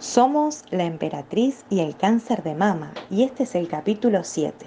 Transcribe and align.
Somos 0.00 0.62
la 0.70 0.84
emperatriz 0.84 1.64
y 1.68 1.80
el 1.80 1.96
cáncer 1.96 2.44
de 2.44 2.54
mama 2.54 2.94
y 3.10 3.24
este 3.24 3.42
es 3.42 3.56
el 3.56 3.66
capítulo 3.66 4.22
7. 4.22 4.64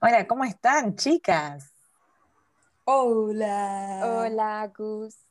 Hola, 0.00 0.26
¿cómo 0.26 0.44
están, 0.44 0.96
chicas? 0.96 1.70
Hola. 2.86 4.00
Hola, 4.02 4.72
Gus. 4.74 5.29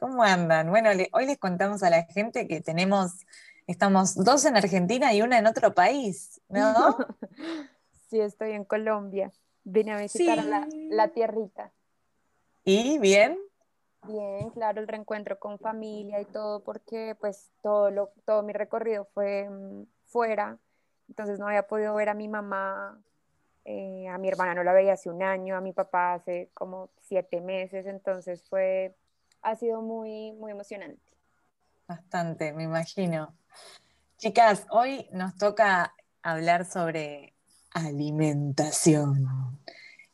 ¿Cómo 0.00 0.22
andan? 0.22 0.70
Bueno, 0.70 0.92
le- 0.94 1.10
hoy 1.12 1.26
les 1.26 1.38
contamos 1.38 1.82
a 1.82 1.90
la 1.90 2.04
gente 2.04 2.48
que 2.48 2.60
tenemos, 2.60 3.26
estamos 3.66 4.14
dos 4.14 4.44
en 4.46 4.56
Argentina 4.56 5.12
y 5.12 5.22
una 5.22 5.38
en 5.38 5.46
otro 5.46 5.74
país, 5.74 6.40
¿no? 6.48 6.74
Sí, 8.08 8.18
estoy 8.18 8.52
en 8.52 8.64
Colombia. 8.64 9.30
Vine 9.62 9.92
a 9.92 9.98
visitar 10.00 10.38
la 10.90 11.08
tierrita. 11.08 11.70
¿Y 12.64 12.98
bien? 12.98 13.38
Bien, 14.08 14.50
claro, 14.50 14.80
el 14.80 14.88
reencuentro 14.88 15.38
con 15.38 15.58
familia 15.58 16.20
y 16.20 16.24
todo, 16.24 16.60
porque 16.64 17.14
pues 17.20 17.50
todo, 17.62 17.90
lo, 17.90 18.08
todo 18.24 18.42
mi 18.42 18.52
recorrido 18.52 19.04
fue 19.14 19.48
mm, 19.48 19.84
fuera, 20.06 20.58
entonces 21.08 21.38
no 21.38 21.46
había 21.46 21.66
podido 21.66 21.94
ver 21.94 22.08
a 22.08 22.14
mi 22.14 22.26
mamá, 22.26 23.00
eh, 23.64 24.08
a 24.08 24.18
mi 24.18 24.28
hermana 24.28 24.54
no 24.54 24.64
la 24.64 24.72
veía 24.72 24.94
hace 24.94 25.10
un 25.10 25.22
año, 25.22 25.54
a 25.56 25.60
mi 25.60 25.72
papá 25.72 26.14
hace 26.14 26.50
como 26.54 26.90
siete 27.02 27.40
meses, 27.40 27.86
entonces 27.86 28.42
fue, 28.48 28.96
ha 29.42 29.56
sido 29.56 29.82
muy, 29.82 30.32
muy 30.32 30.52
emocionante. 30.52 31.02
Bastante, 31.86 32.52
me 32.52 32.64
imagino. 32.64 33.34
Chicas, 34.16 34.66
hoy 34.70 35.08
nos 35.12 35.36
toca 35.36 35.94
hablar 36.22 36.64
sobre 36.64 37.34
alimentación. 37.72 39.58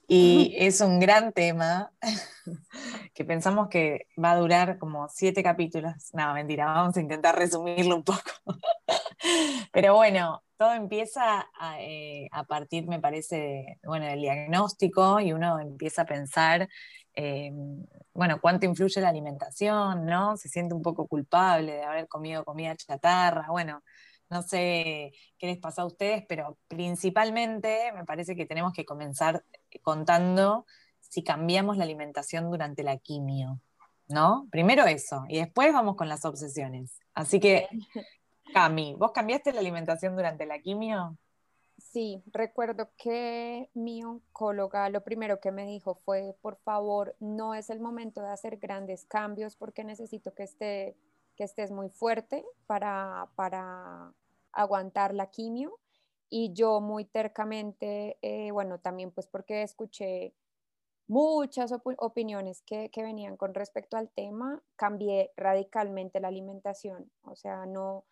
Y 0.09 0.55
es 0.59 0.81
un 0.81 1.01
gran 1.01 1.33
tema 1.33 1.93
que 3.15 3.25
pensamos 3.25 3.69
que 3.69 4.07
va 4.23 4.33
a 4.33 4.37
durar 4.37 4.79
como 4.79 5.09
siete 5.09 5.43
capítulos. 5.43 6.15
No, 6.15 6.33
mentira, 6.35 6.67
vamos 6.67 6.97
a 6.97 7.01
intentar 7.01 7.37
resumirlo 7.37 7.97
un 7.97 8.05
poco. 8.05 8.31
Pero 9.73 9.95
bueno, 9.95 10.43
todo 10.57 10.73
empieza 10.73 11.47
a, 11.59 11.81
eh, 11.81 12.29
a 12.33 12.45
partir, 12.45 12.87
me 12.87 13.01
parece, 13.01 13.37
de, 13.37 13.81
bueno, 13.85 14.07
del 14.07 14.21
diagnóstico 14.21 15.21
y 15.21 15.33
uno 15.33 15.59
empieza 15.59 16.03
a 16.03 16.07
pensar, 16.07 16.69
eh, 17.17 17.51
bueno, 18.13 18.41
cuánto 18.41 18.67
influye 18.67 19.01
la 19.01 19.09
alimentación, 19.09 20.05
¿no? 20.05 20.37
Se 20.37 20.49
siente 20.49 20.75
un 20.75 20.83
poco 20.83 21.07
culpable 21.09 21.73
de 21.73 21.83
haber 21.83 22.09
comido 22.09 22.45
comida 22.45 22.77
chatarra, 22.77 23.47
bueno, 23.49 23.83
no 24.29 24.43
sé 24.43 25.13
qué 25.39 25.47
les 25.47 25.59
pasa 25.59 25.83
a 25.83 25.87
ustedes, 25.87 26.25
pero 26.29 26.59
principalmente 26.69 27.93
me 27.95 28.05
parece 28.05 28.37
que 28.37 28.47
tenemos 28.47 28.73
que 28.73 28.85
comenzar 28.85 29.45
contando 29.83 30.67
si 31.01 31.23
cambiamos 31.23 31.77
la 31.77 31.85
alimentación 31.85 32.51
durante 32.51 32.83
la 32.83 32.99
quimio, 32.99 33.61
¿no? 34.09 34.47
Primero 34.51 34.85
eso, 34.85 35.25
y 35.29 35.39
después 35.39 35.73
vamos 35.73 35.97
con 35.97 36.09
las 36.09 36.25
obsesiones. 36.25 36.99
Así 37.15 37.41
que, 37.41 37.69
Cami, 38.53 38.95
¿vos 38.99 39.13
cambiaste 39.13 39.53
la 39.53 39.61
alimentación 39.61 40.17
durante 40.17 40.45
la 40.45 40.59
quimio? 40.59 41.17
Sí, 41.79 42.23
recuerdo 42.33 42.91
que 42.97 43.71
mi 43.75 44.03
oncóloga 44.03 44.89
lo 44.89 45.05
primero 45.05 45.41
que 45.41 45.53
me 45.53 45.67
dijo 45.67 45.95
fue, 45.95 46.35
por 46.41 46.57
favor, 46.57 47.15
no 47.21 47.55
es 47.55 47.69
el 47.71 47.81
momento 47.81 48.23
de 48.23 48.29
hacer 48.31 48.57
grandes 48.57 49.05
cambios 49.05 49.57
porque 49.57 49.85
necesito 49.85 50.35
que, 50.35 50.45
esté, 50.45 50.97
que 51.37 51.45
estés 51.45 51.71
muy 51.71 51.91
fuerte 51.91 52.45
para, 52.67 53.29
para 53.37 54.13
aguantar 54.53 55.15
la 55.15 55.31
quimio. 55.31 55.79
Y 56.31 56.53
yo 56.55 56.81
muy 56.81 57.05
tercamente, 57.05 58.19
eh, 58.23 58.51
bueno, 58.53 58.79
también 58.81 59.11
pues 59.13 59.27
porque 59.29 59.63
escuché 59.63 60.35
muchas 61.09 61.73
opi- 61.73 61.95
opiniones 61.99 62.63
que, 62.63 62.91
que 62.91 63.03
venían 63.03 63.37
con 63.37 63.55
respecto 63.55 63.97
al 63.97 64.11
tema, 64.11 64.63
cambié 64.77 65.33
radicalmente 65.37 66.21
la 66.21 66.29
alimentación. 66.29 67.11
O 67.23 67.37
sea, 67.37 67.67
no, 67.67 68.05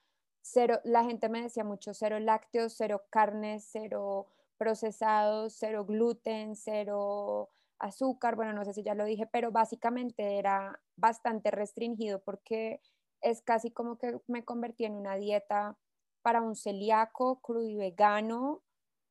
cero, 0.45 0.79
la 0.85 1.05
gente 1.05 1.29
me 1.31 1.41
decía 1.43 1.65
mucho 1.65 1.95
cero 1.95 2.21
lácteos, 2.21 2.75
cero 2.77 3.03
carnes, 3.11 3.67
cero 3.73 4.27
procesados, 4.59 5.55
cero 5.59 5.87
gluten, 5.87 6.55
cero 6.55 7.49
azúcar, 7.79 8.37
bueno, 8.37 8.53
no 8.53 8.65
sé 8.65 8.75
si 8.75 8.83
ya 8.83 8.95
lo 8.95 9.05
dije, 9.07 9.27
pero 9.27 9.51
básicamente 9.51 10.39
era 10.39 10.81
bastante 10.97 11.51
restringido 11.51 12.21
porque 12.21 12.81
es 13.23 13.41
casi 13.43 13.71
como 13.71 13.99
que 13.99 14.19
me 14.27 14.45
convertí 14.45 14.85
en 14.85 14.95
una 14.95 15.17
dieta 15.17 15.77
para 16.23 16.43
un 16.43 16.57
celíaco, 16.57 17.41
crudo 17.41 17.67
y 17.67 17.77
vegano, 17.77 18.63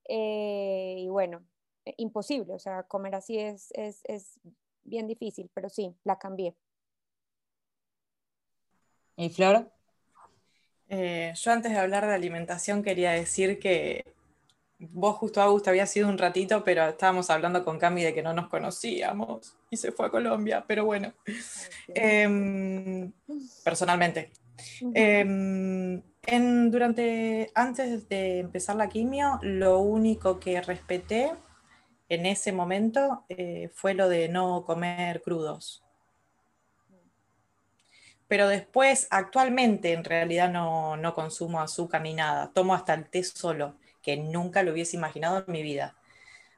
eh, 0.08 0.96
y 1.00 1.10
bueno, 1.10 1.44
eh, 1.86 1.96
imposible, 1.98 2.54
o 2.54 2.60
sea, 2.60 2.84
comer 2.84 3.16
así 3.16 3.40
es, 3.40 3.72
es, 3.74 4.02
es 4.06 4.40
bien 4.84 5.08
difícil, 5.08 5.50
pero 5.54 5.70
sí, 5.70 5.96
la 6.04 6.20
cambié. 6.20 6.56
¿Y 9.16 9.30
Flor? 9.30 9.72
Eh, 10.96 11.34
yo 11.34 11.52
antes 11.52 11.72
de 11.72 11.80
hablar 11.80 12.06
de 12.06 12.14
alimentación 12.14 12.84
quería 12.84 13.14
decir 13.14 13.58
que 13.58 14.06
vos 14.78 15.16
justo, 15.16 15.42
Augusto, 15.42 15.72
había 15.72 15.88
sido 15.88 16.08
un 16.08 16.20
ratito, 16.20 16.64
pero 16.64 16.88
estábamos 16.88 17.31
hablando 17.31 17.66
con 17.66 17.80
Cami 17.80 18.04
de 18.04 18.14
que 18.14 18.22
no 18.22 18.31
nos 18.31 18.48
conocíamos 18.48 19.58
y 19.72 19.78
se 19.78 19.92
fue 19.92 20.06
a 20.06 20.12
Colombia, 20.12 20.64
pero 20.68 20.86
bueno, 20.86 21.12
em, 21.88 23.12
personalmente. 23.64 24.34
Em, 24.94 26.00
en, 26.28 26.70
durante, 26.70 27.50
antes 27.56 28.08
de 28.08 28.42
empezar 28.42 28.75
la 28.75 28.88
quimio, 28.88 29.40
lo 29.42 29.80
único 29.80 30.40
que 30.40 30.62
respeté 30.62 31.31
en 32.08 32.28
ese 32.28 32.52
momento 32.52 33.25
eh, 33.30 33.72
fue 33.74 33.96
lo 33.96 34.10
de 34.10 34.30
no 34.30 34.64
comer 34.64 35.24
crudos. 35.24 35.83
Pero 38.34 38.48
después, 38.48 39.06
actualmente, 39.12 39.94
en 39.94 40.04
realidad 40.04 40.50
no, 40.50 40.98
no 40.98 41.14
consumo 41.14 41.62
azúcar 41.62 42.02
ni 42.02 42.16
nada. 42.16 42.50
Tomo 42.52 42.74
hasta 42.74 42.96
el 42.96 43.08
té 43.08 43.24
solo, 43.24 43.76
que 44.02 44.18
nunca 44.18 44.64
lo 44.64 44.72
hubiese 44.72 44.98
imaginado 44.98 45.44
en 45.46 45.54
mi 45.54 45.62
vida. 45.62 45.94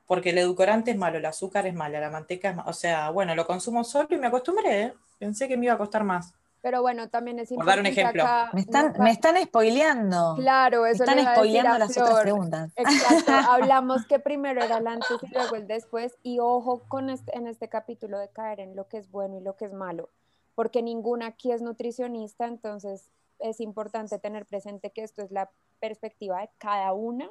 Porque 0.08 0.30
el 0.30 0.38
edulcorante 0.38 0.92
es 0.92 0.98
malo, 0.98 1.18
el 1.18 1.26
azúcar 1.26 1.68
es 1.68 1.74
mala, 1.74 2.00
la 2.00 2.10
manteca 2.10 2.52
es 2.52 2.56
mala. 2.56 2.70
O 2.70 2.72
sea, 2.72 3.10
bueno, 3.10 3.36
lo 3.36 3.46
consumo 3.46 3.84
solo 3.84 4.08
y 4.12 4.16
me 4.16 4.28
acostumbré. 4.28 4.84
¿eh? 4.84 4.94
Pensé 5.20 5.50
que 5.50 5.58
me 5.58 5.66
iba 5.66 5.74
a 5.74 5.78
costar 5.78 6.06
más. 6.06 6.34
Pero 6.62 6.82
bueno, 6.82 7.10
también 7.10 7.40
es 7.40 7.50
Por 7.50 7.66
dar 7.66 7.82
un 7.82 7.88
importante 7.88 8.02
ejemplo. 8.02 8.24
acá 8.24 8.50
Me 8.54 8.62
están, 8.62 8.86
nunca- 8.86 9.04
me 9.04 9.12
están 9.12 9.44
spoileando. 9.44 10.36
Claro, 10.38 10.84
me 10.84 10.92
eso 10.92 11.04
están 11.04 11.18
a 11.20 11.22
decir 11.24 11.34
spoileando 11.36 11.78
las 11.78 11.98
otras 11.98 12.22
preguntas. 12.22 12.72
Exacto, 12.78 13.34
hablamos 13.52 14.06
que 14.06 14.20
primero 14.20 14.64
era 14.64 14.78
el 14.78 14.88
antes 14.88 15.10
y 15.22 15.28
luego 15.34 15.58
el 15.58 15.68
después 15.68 16.16
y 16.24 16.40
ojo 16.40 16.84
con 16.88 17.10
este, 17.10 17.38
en 17.38 17.48
este 17.48 17.68
capítulo 17.68 18.18
de 18.18 18.30
caer 18.30 18.62
en 18.62 18.78
lo 18.78 18.88
que 18.88 18.96
es 19.00 19.12
bueno 19.12 19.38
y 19.38 19.42
lo 19.42 19.58
que 19.58 19.66
es 19.66 19.74
malo, 19.74 20.10
porque 20.56 20.82
ninguna 20.82 21.28
aquí 21.28 21.52
es 21.52 21.62
nutricionista, 21.62 22.46
entonces 22.48 23.12
es 23.40 23.60
importante 23.60 24.18
tener 24.20 24.46
presente 24.46 24.90
que 24.92 25.04
esto 25.04 25.22
es 25.22 25.32
la 25.32 25.52
perspectiva 25.80 26.42
de 26.42 26.50
cada 26.58 26.94
una 26.94 27.30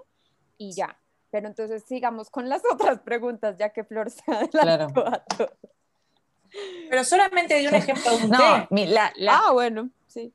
y 0.59 0.73
ya. 0.73 0.99
Pero 1.31 1.49
entonces 1.49 1.83
sigamos 1.89 2.31
con 2.31 2.49
las 2.49 2.63
otras 2.71 3.01
preguntas, 3.01 3.57
ya 3.59 3.71
que 3.71 3.83
Flor 3.85 4.11
se 4.11 4.23
adelantó 4.31 5.07
a 5.07 5.19
todo. 5.25 5.51
Pero 6.89 7.03
solamente 7.03 7.59
di 7.59 7.67
un 7.67 7.75
ejemplo 7.75 8.17
de 8.17 8.25
un 8.25 8.31
No, 8.31 8.39
té. 8.39 8.67
mi- 8.71 8.87
la- 8.87 9.13
la- 9.17 9.39
Ah, 9.47 9.53
bueno, 9.53 9.91
sí. 10.07 10.33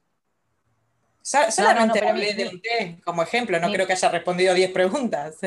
So- 1.21 1.50
solamente 1.51 2.06
hablé 2.06 2.33
mi- 2.33 2.44
de 2.44 2.50
un 2.50 2.61
té 2.61 3.00
como 3.06 3.21
ejemplo. 3.21 3.59
No 3.59 3.67
mi- 3.67 3.73
creo 3.73 3.85
que 3.88 3.94
haya 3.94 4.09
respondido 4.09 4.53
10 4.53 4.71
preguntas. 4.71 5.38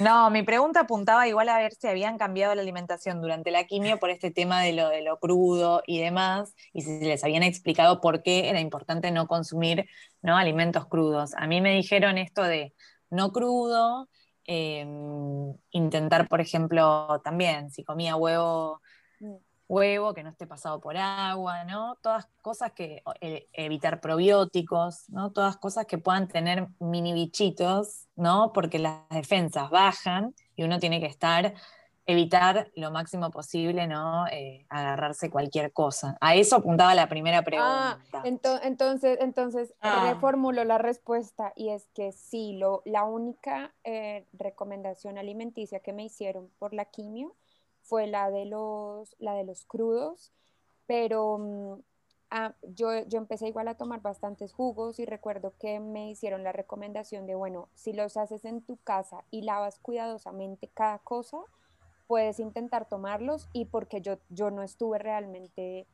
No, 0.00 0.30
mi 0.30 0.42
pregunta 0.42 0.80
apuntaba 0.80 1.26
igual 1.26 1.48
a 1.48 1.58
ver 1.58 1.72
si 1.72 1.88
habían 1.88 2.18
cambiado 2.18 2.54
la 2.54 2.62
alimentación 2.62 3.20
durante 3.20 3.50
la 3.50 3.64
quimio 3.64 3.98
por 3.98 4.10
este 4.10 4.30
tema 4.30 4.62
de 4.62 4.72
lo, 4.72 4.88
de 4.88 5.02
lo 5.02 5.18
crudo 5.18 5.82
y 5.86 6.00
demás, 6.00 6.54
y 6.72 6.82
si 6.82 7.00
les 7.00 7.24
habían 7.24 7.42
explicado 7.42 8.00
por 8.00 8.22
qué 8.22 8.48
era 8.48 8.60
importante 8.60 9.10
no 9.10 9.26
consumir 9.26 9.86
¿no? 10.22 10.36
alimentos 10.36 10.86
crudos. 10.86 11.34
A 11.34 11.46
mí 11.46 11.60
me 11.60 11.74
dijeron 11.74 12.16
esto 12.18 12.42
de 12.42 12.74
no 13.10 13.32
crudo, 13.32 14.08
eh, 14.46 14.86
intentar, 15.70 16.28
por 16.28 16.40
ejemplo, 16.40 17.20
también, 17.22 17.70
si 17.70 17.84
comía 17.84 18.16
huevo. 18.16 18.80
Huevo 19.68 20.14
que 20.14 20.22
no 20.22 20.30
esté 20.30 20.46
pasado 20.46 20.80
por 20.80 20.96
agua, 20.96 21.64
¿no? 21.64 21.96
Todas 22.02 22.26
cosas 22.42 22.72
que, 22.72 23.02
eh, 23.20 23.48
evitar 23.52 24.00
probióticos, 24.00 25.08
¿no? 25.10 25.30
Todas 25.32 25.56
cosas 25.58 25.86
que 25.86 25.98
puedan 25.98 26.26
tener 26.28 26.68
mini 26.80 27.12
bichitos, 27.12 28.06
¿no? 28.16 28.52
Porque 28.52 28.78
las 28.78 29.08
defensas 29.10 29.70
bajan 29.70 30.34
y 30.56 30.64
uno 30.64 30.78
tiene 30.78 31.00
que 31.00 31.06
estar, 31.06 31.54
evitar 32.06 32.70
lo 32.74 32.90
máximo 32.90 33.30
posible, 33.30 33.86
¿no? 33.86 34.26
Eh, 34.28 34.64
agarrarse 34.70 35.28
cualquier 35.28 35.74
cosa. 35.74 36.16
A 36.22 36.34
eso 36.34 36.56
apuntaba 36.56 36.94
la 36.94 37.06
primera 37.06 37.42
pregunta. 37.42 37.98
Ah, 38.14 38.22
ento- 38.24 38.58
entonces, 38.62 39.18
entonces 39.20 39.74
Ah. 39.82 40.08
reformulo 40.14 40.64
la 40.64 40.78
respuesta 40.78 41.52
y 41.54 41.68
es 41.68 41.86
que 41.92 42.12
sí, 42.12 42.54
lo, 42.54 42.80
la 42.86 43.04
única 43.04 43.74
eh, 43.84 44.26
recomendación 44.32 45.18
alimenticia 45.18 45.80
que 45.80 45.92
me 45.92 46.04
hicieron 46.04 46.48
por 46.58 46.72
la 46.72 46.86
quimio 46.86 47.34
fue 47.88 48.06
la 48.06 48.30
de 48.30 48.44
los, 48.44 49.16
la 49.18 49.34
de 49.34 49.44
los 49.44 49.64
crudos 49.64 50.32
pero 50.88 51.38
mm, 51.38 51.82
ah, 52.30 52.54
yo, 52.62 53.04
yo 53.06 53.18
empecé 53.18 53.46
igual 53.46 53.68
a 53.68 53.76
tomar 53.76 54.00
bastantes 54.00 54.52
jugos 54.52 54.98
y 54.98 55.04
recuerdo 55.04 55.52
que 55.60 55.78
me 55.78 56.10
hicieron 56.10 56.42
la 56.42 56.50
recomendación 56.50 57.26
de, 57.26 57.36
bueno, 57.36 57.68
si 57.74 57.92
los 57.92 58.16
haces 58.16 58.44
en 58.44 58.62
tu 58.62 58.78
casa 58.78 59.22
y 59.30 59.42
lavas 59.42 59.78
cuidadosamente 59.78 60.68
cada 60.72 60.98
cosa, 60.98 61.38
puedes 62.08 62.40
intentar 62.40 62.88
tomarlos 62.88 63.48
y 63.52 63.66
porque 63.66 64.00
yo, 64.00 64.16
yo 64.30 64.50
no 64.50 64.62
estuve 64.62 64.98
realmente 64.98 65.86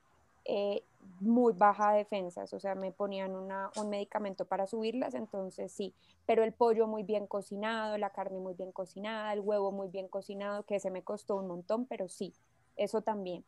eh, 0.44 0.84
muy 1.20 1.52
baja 1.52 1.92
defensas, 1.92 2.52
o 2.52 2.60
sea, 2.60 2.74
me 2.74 2.92
ponían 2.92 3.34
un 3.34 3.90
medicamento 3.90 4.44
para 4.44 4.66
subirlas, 4.66 5.14
entonces 5.14 5.72
sí, 5.72 5.94
pero 6.26 6.44
el 6.44 6.52
pollo 6.52 6.86
muy 6.86 7.02
bien 7.02 7.26
cocinado, 7.26 7.98
la 7.98 8.10
carne 8.10 8.38
muy 8.38 8.54
bien 8.54 8.72
cocinada, 8.72 9.32
el 9.32 9.40
huevo 9.40 9.72
muy 9.72 9.88
bien 9.88 10.08
cocinado, 10.08 10.64
que 10.64 10.80
se 10.80 10.90
me 10.90 11.02
costó 11.02 11.36
un 11.36 11.46
montón, 11.46 11.86
pero 11.86 12.08
sí, 12.08 12.34
eso 12.76 13.02
también. 13.02 13.44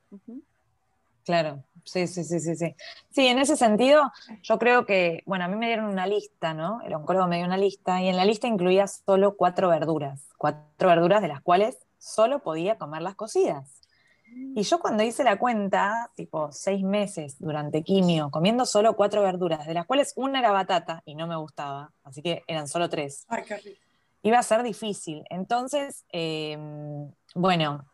Claro, 1.25 1.64
sí, 1.85 2.06
sí, 2.06 2.23
sí, 2.23 2.38
sí, 2.38 2.55
sí. 2.55 2.76
Sí, 3.11 3.26
en 3.26 3.38
ese 3.38 3.56
sentido, 3.56 4.12
yo 4.43 4.58
creo 4.58 4.87
que, 4.87 5.23
bueno, 5.26 5.44
a 5.44 5.49
mí 5.49 5.56
me 5.56 5.67
dieron 5.67 5.87
una 5.87 6.06
lista, 6.06 6.55
¿no? 6.55 6.81
El 6.82 6.94
oncólogo 6.94 7.26
me 7.26 7.38
dio 7.38 7.47
una 7.47 7.56
lista 7.56 8.00
y 8.00 8.08
en 8.08 8.17
la 8.17 8.25
lista 8.25 8.47
incluía 8.47 8.87
solo 8.87 9.37
cuatro 9.37 9.69
verduras, 9.69 10.29
cuatro 10.38 10.88
verduras 10.88 11.23
de 11.23 11.29
las 11.29 11.41
cuales 11.41 11.79
solo 11.99 12.44
podía 12.44 12.79
comer 12.79 13.03
las 13.03 13.17
cocidas. 13.17 13.82
Y 14.28 14.62
yo 14.62 14.78
cuando 14.81 15.02
hice 15.02 15.23
la 15.25 15.38
cuenta, 15.38 16.11
tipo 16.14 16.50
seis 16.50 16.82
meses 16.82 17.37
durante 17.38 17.82
quimio, 17.82 18.31
comiendo 18.31 18.64
solo 18.64 18.96
cuatro 18.96 19.23
verduras, 19.23 19.67
de 19.67 19.75
las 19.75 19.87
cuales 19.87 20.12
una 20.17 20.38
era 20.38 20.50
batata 20.50 21.02
y 21.05 21.14
no 21.14 21.26
me 21.26 21.37
gustaba, 21.37 21.93
así 22.05 22.23
que 22.23 22.43
eran 22.46 22.67
solo 22.67 22.88
tres. 22.88 23.26
Ay, 23.28 23.43
qué 23.46 23.56
rico. 23.56 23.81
Iba 24.23 24.38
a 24.38 24.43
ser 24.43 24.62
difícil. 24.62 25.25
Entonces, 25.31 26.05
em, 26.08 27.11
bueno, 27.34 27.84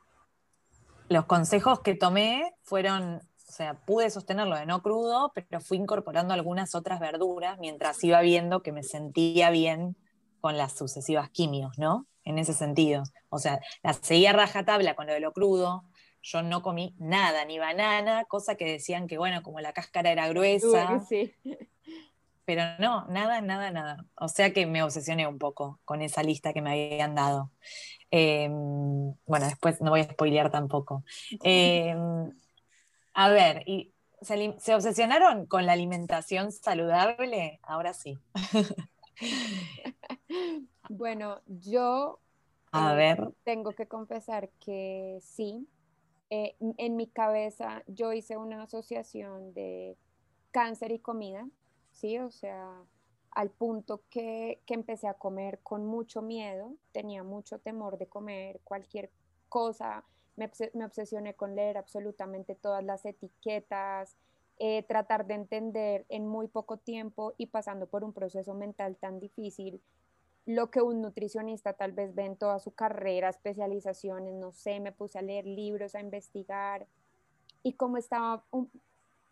los 1.09 1.27
consejos 1.27 1.81
que 1.81 1.95
tomé 1.95 2.55
fueron, 2.63 3.17
o 3.17 3.53
sea, 3.53 3.75
pude 3.75 4.09
sostenerlo 4.09 4.57
de 4.57 4.65
no 4.65 4.83
crudo, 4.83 5.33
pero 5.35 5.61
fui 5.61 5.77
incorporando 5.77 6.33
algunas 6.33 6.75
otras 6.75 7.01
verduras 7.01 7.59
mientras 7.59 8.03
iba 8.03 8.21
viendo 8.23 8.63
que 8.63 8.73
me 8.73 8.83
sentía 8.83 9.51
bien 9.51 9.97
con 10.41 10.57
las 10.57 10.73
sucesivas 10.73 11.31
quimios, 11.31 11.79
¿no? 11.79 12.07
En 12.25 12.39
ese 12.39 12.55
sentido. 12.55 13.03
O 13.29 13.39
sea, 13.39 13.61
la 13.83 13.93
seguía 13.93 14.33
rajatabla 14.33 14.95
con 14.95 15.07
lo 15.07 15.13
de 15.13 15.21
lo 15.21 15.33
crudo. 15.33 15.85
Yo 16.23 16.43
no 16.43 16.63
comí 16.63 16.95
nada, 16.99 17.45
ni 17.45 17.59
banana, 17.59 18.25
cosa 18.27 18.55
que 18.55 18.65
decían 18.65 19.07
que, 19.09 19.19
bueno, 19.19 19.43
como 19.43 19.61
la 19.61 19.73
cáscara 19.73 20.13
era 20.13 20.29
gruesa. 20.29 21.01
Sí. 21.01 21.35
Pero 22.45 22.63
no, 22.79 23.07
nada, 23.07 23.41
nada, 23.41 23.71
nada. 23.71 24.05
O 24.17 24.29
sea 24.29 24.53
que 24.53 24.67
me 24.67 24.83
obsesioné 24.83 25.27
un 25.27 25.39
poco 25.39 25.81
con 25.85 26.03
esa 26.03 26.23
lista 26.23 26.53
que 26.53 26.63
me 26.63 26.71
habían 26.71 27.15
dado. 27.15 27.51
Em, 28.11 29.15
bueno, 29.27 29.47
después 29.47 29.81
no 29.81 29.91
voy 29.91 30.01
a 30.01 30.05
spoilear 30.05 30.51
tampoco. 30.51 31.05
Em, 31.43 32.31
a 33.15 33.29
ver, 33.31 33.63
y 33.67 33.93
se, 34.23 34.75
obsesionaron 34.75 35.47
con 35.47 35.67
la 35.67 35.73
alimentación 35.73 36.53
saludable? 36.53 37.61
Ahora 37.63 37.95
sí. 37.95 38.19
bueno, 40.89 41.41
yo 41.47 42.21
a 42.71 42.93
eh, 42.93 42.97
ver. 42.97 43.33
tengo 43.45 43.73
que 43.73 43.87
confesar 43.87 44.51
que 44.61 45.19
sí. 45.23 45.69
Eh, 46.35 46.57
en 46.79 46.97
mi 46.97 47.09
cabeza 47.09 47.83
yo 47.87 48.15
hice 48.15 48.39
una 48.39 48.63
asociación 48.63 49.53
de 49.53 49.99
cáncer 50.51 50.91
y 50.91 50.99
comida, 50.99 51.47
¿sí? 51.91 52.19
O 52.21 52.31
sea, 52.31 52.87
al 53.33 53.51
punto 53.51 54.01
que, 54.09 54.63
empecé 54.67 55.09
a 55.09 55.13
comer 55.13 55.59
con 55.63 55.85
mucho 55.85 56.23
miedo, 56.23 56.73
tenía 56.93 57.23
mucho 57.23 57.59
temor 57.59 57.99
de 57.99 58.07
comer 58.07 58.63
cualquier 58.65 59.11
cosa, 59.51 60.07
me, 60.37 60.51
obsesioné 60.87 61.35
con 61.35 61.55
leer 61.55 61.77
absolutamente 61.77 62.55
todas 62.55 62.83
las 62.83 63.05
etiquetas, 63.05 64.17
eh, 64.59 64.85
tratar 64.85 65.27
de 65.27 65.35
entender 65.35 66.07
en 66.09 66.27
muy 66.27 66.49
poco 66.49 66.79
tiempo 66.79 67.35
y 67.37 67.49
pasando 67.49 67.89
por 67.89 68.05
un 68.05 68.15
proceso 68.15 68.55
mental 68.55 68.97
tan 68.97 69.21
difícil 69.21 69.83
lo 70.47 70.71
que 70.71 70.83
un 70.83 71.01
nutricionista 71.01 71.73
tal 71.75 71.93
vez 71.93 72.15
ve 72.15 72.25
en 72.25 72.37
toda 72.37 72.59
su 72.59 72.73
carrera, 72.73 73.29
especializaciones, 73.29 74.35
no 74.35 74.53
sé, 74.53 74.81
me 74.81 74.93
puse 74.93 75.19
a 75.19 75.23
leer 75.23 75.47
libros, 75.47 75.95
a 75.95 76.01
investigar 76.01 76.87
y 77.63 77.75
como 77.75 77.97
estaba 77.97 78.45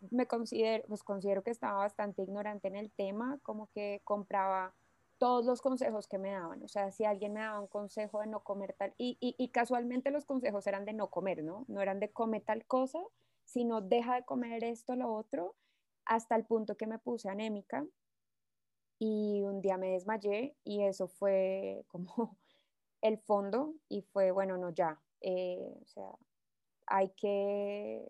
me 0.09 0.25
considero, 0.25 0.83
pues 0.87 1.03
considero 1.03 1.43
que 1.43 1.51
estaba 1.51 1.77
bastante 1.77 2.23
ignorante 2.23 2.67
en 2.67 2.75
el 2.75 2.91
tema, 2.91 3.39
como 3.43 3.67
que 3.67 4.01
compraba 4.03 4.73
todos 5.19 5.45
los 5.45 5.61
consejos 5.61 6.07
que 6.07 6.17
me 6.17 6.31
daban. 6.31 6.63
O 6.63 6.67
sea, 6.67 6.91
si 6.91 7.05
alguien 7.05 7.33
me 7.33 7.41
daba 7.41 7.59
un 7.59 7.67
consejo 7.67 8.21
de 8.21 8.27
no 8.27 8.39
comer 8.39 8.73
tal, 8.73 8.95
y, 8.97 9.17
y, 9.19 9.47
casualmente 9.49 10.09
los 10.09 10.25
consejos 10.25 10.65
eran 10.65 10.85
de 10.85 10.93
no 10.93 11.11
comer, 11.11 11.43
¿no? 11.43 11.65
No 11.67 11.81
eran 11.81 11.99
de 11.99 12.09
come 12.09 12.39
tal 12.39 12.65
cosa, 12.65 12.99
sino 13.45 13.81
deja 13.81 14.15
de 14.15 14.23
comer 14.23 14.63
esto, 14.63 14.95
lo 14.95 15.13
otro, 15.13 15.53
hasta 16.05 16.35
el 16.35 16.45
punto 16.45 16.75
que 16.75 16.87
me 16.87 16.97
puse 16.97 17.29
anémica 17.29 17.85
y 19.03 19.41
un 19.41 19.61
día 19.61 19.77
me 19.77 19.89
desmayé 19.89 20.55
y 20.63 20.83
eso 20.83 21.07
fue 21.07 21.83
como 21.87 22.37
el 23.01 23.17
fondo 23.17 23.73
y 23.89 24.03
fue, 24.03 24.29
bueno, 24.29 24.57
no, 24.57 24.69
ya, 24.69 25.01
eh, 25.21 25.73
o 25.81 25.87
sea, 25.87 26.11
hay 26.85 27.09
que 27.17 28.05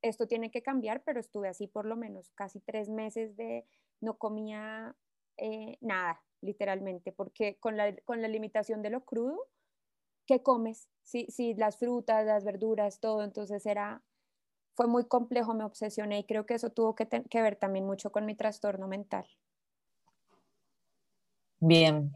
esto 0.00 0.26
tiene 0.26 0.50
que 0.50 0.62
cambiar, 0.62 1.02
pero 1.04 1.20
estuve 1.20 1.48
así 1.48 1.66
por 1.66 1.84
lo 1.84 1.96
menos 1.96 2.32
casi 2.32 2.60
tres 2.60 2.88
meses 2.88 3.36
de 3.36 3.66
no 4.00 4.16
comía 4.16 4.96
eh, 5.36 5.76
nada, 5.82 6.22
literalmente, 6.40 7.12
porque 7.12 7.58
con 7.58 7.76
la, 7.76 7.94
con 8.06 8.22
la 8.22 8.28
limitación 8.28 8.80
de 8.80 8.90
lo 8.90 9.04
crudo, 9.04 9.38
¿qué 10.26 10.42
comes? 10.42 10.88
Si, 11.02 11.26
si 11.26 11.54
las 11.54 11.78
frutas, 11.78 12.24
las 12.24 12.44
verduras, 12.44 13.00
todo, 13.00 13.22
entonces 13.22 13.66
era, 13.66 14.02
fue 14.76 14.86
muy 14.86 15.06
complejo, 15.08 15.52
me 15.54 15.64
obsesioné 15.64 16.20
y 16.20 16.24
creo 16.24 16.46
que 16.46 16.54
eso 16.54 16.70
tuvo 16.70 16.94
que 16.94 17.42
ver 17.42 17.56
también 17.56 17.84
mucho 17.86 18.12
con 18.12 18.24
mi 18.24 18.34
trastorno 18.34 18.88
mental. 18.88 19.26
Bien. 21.66 22.12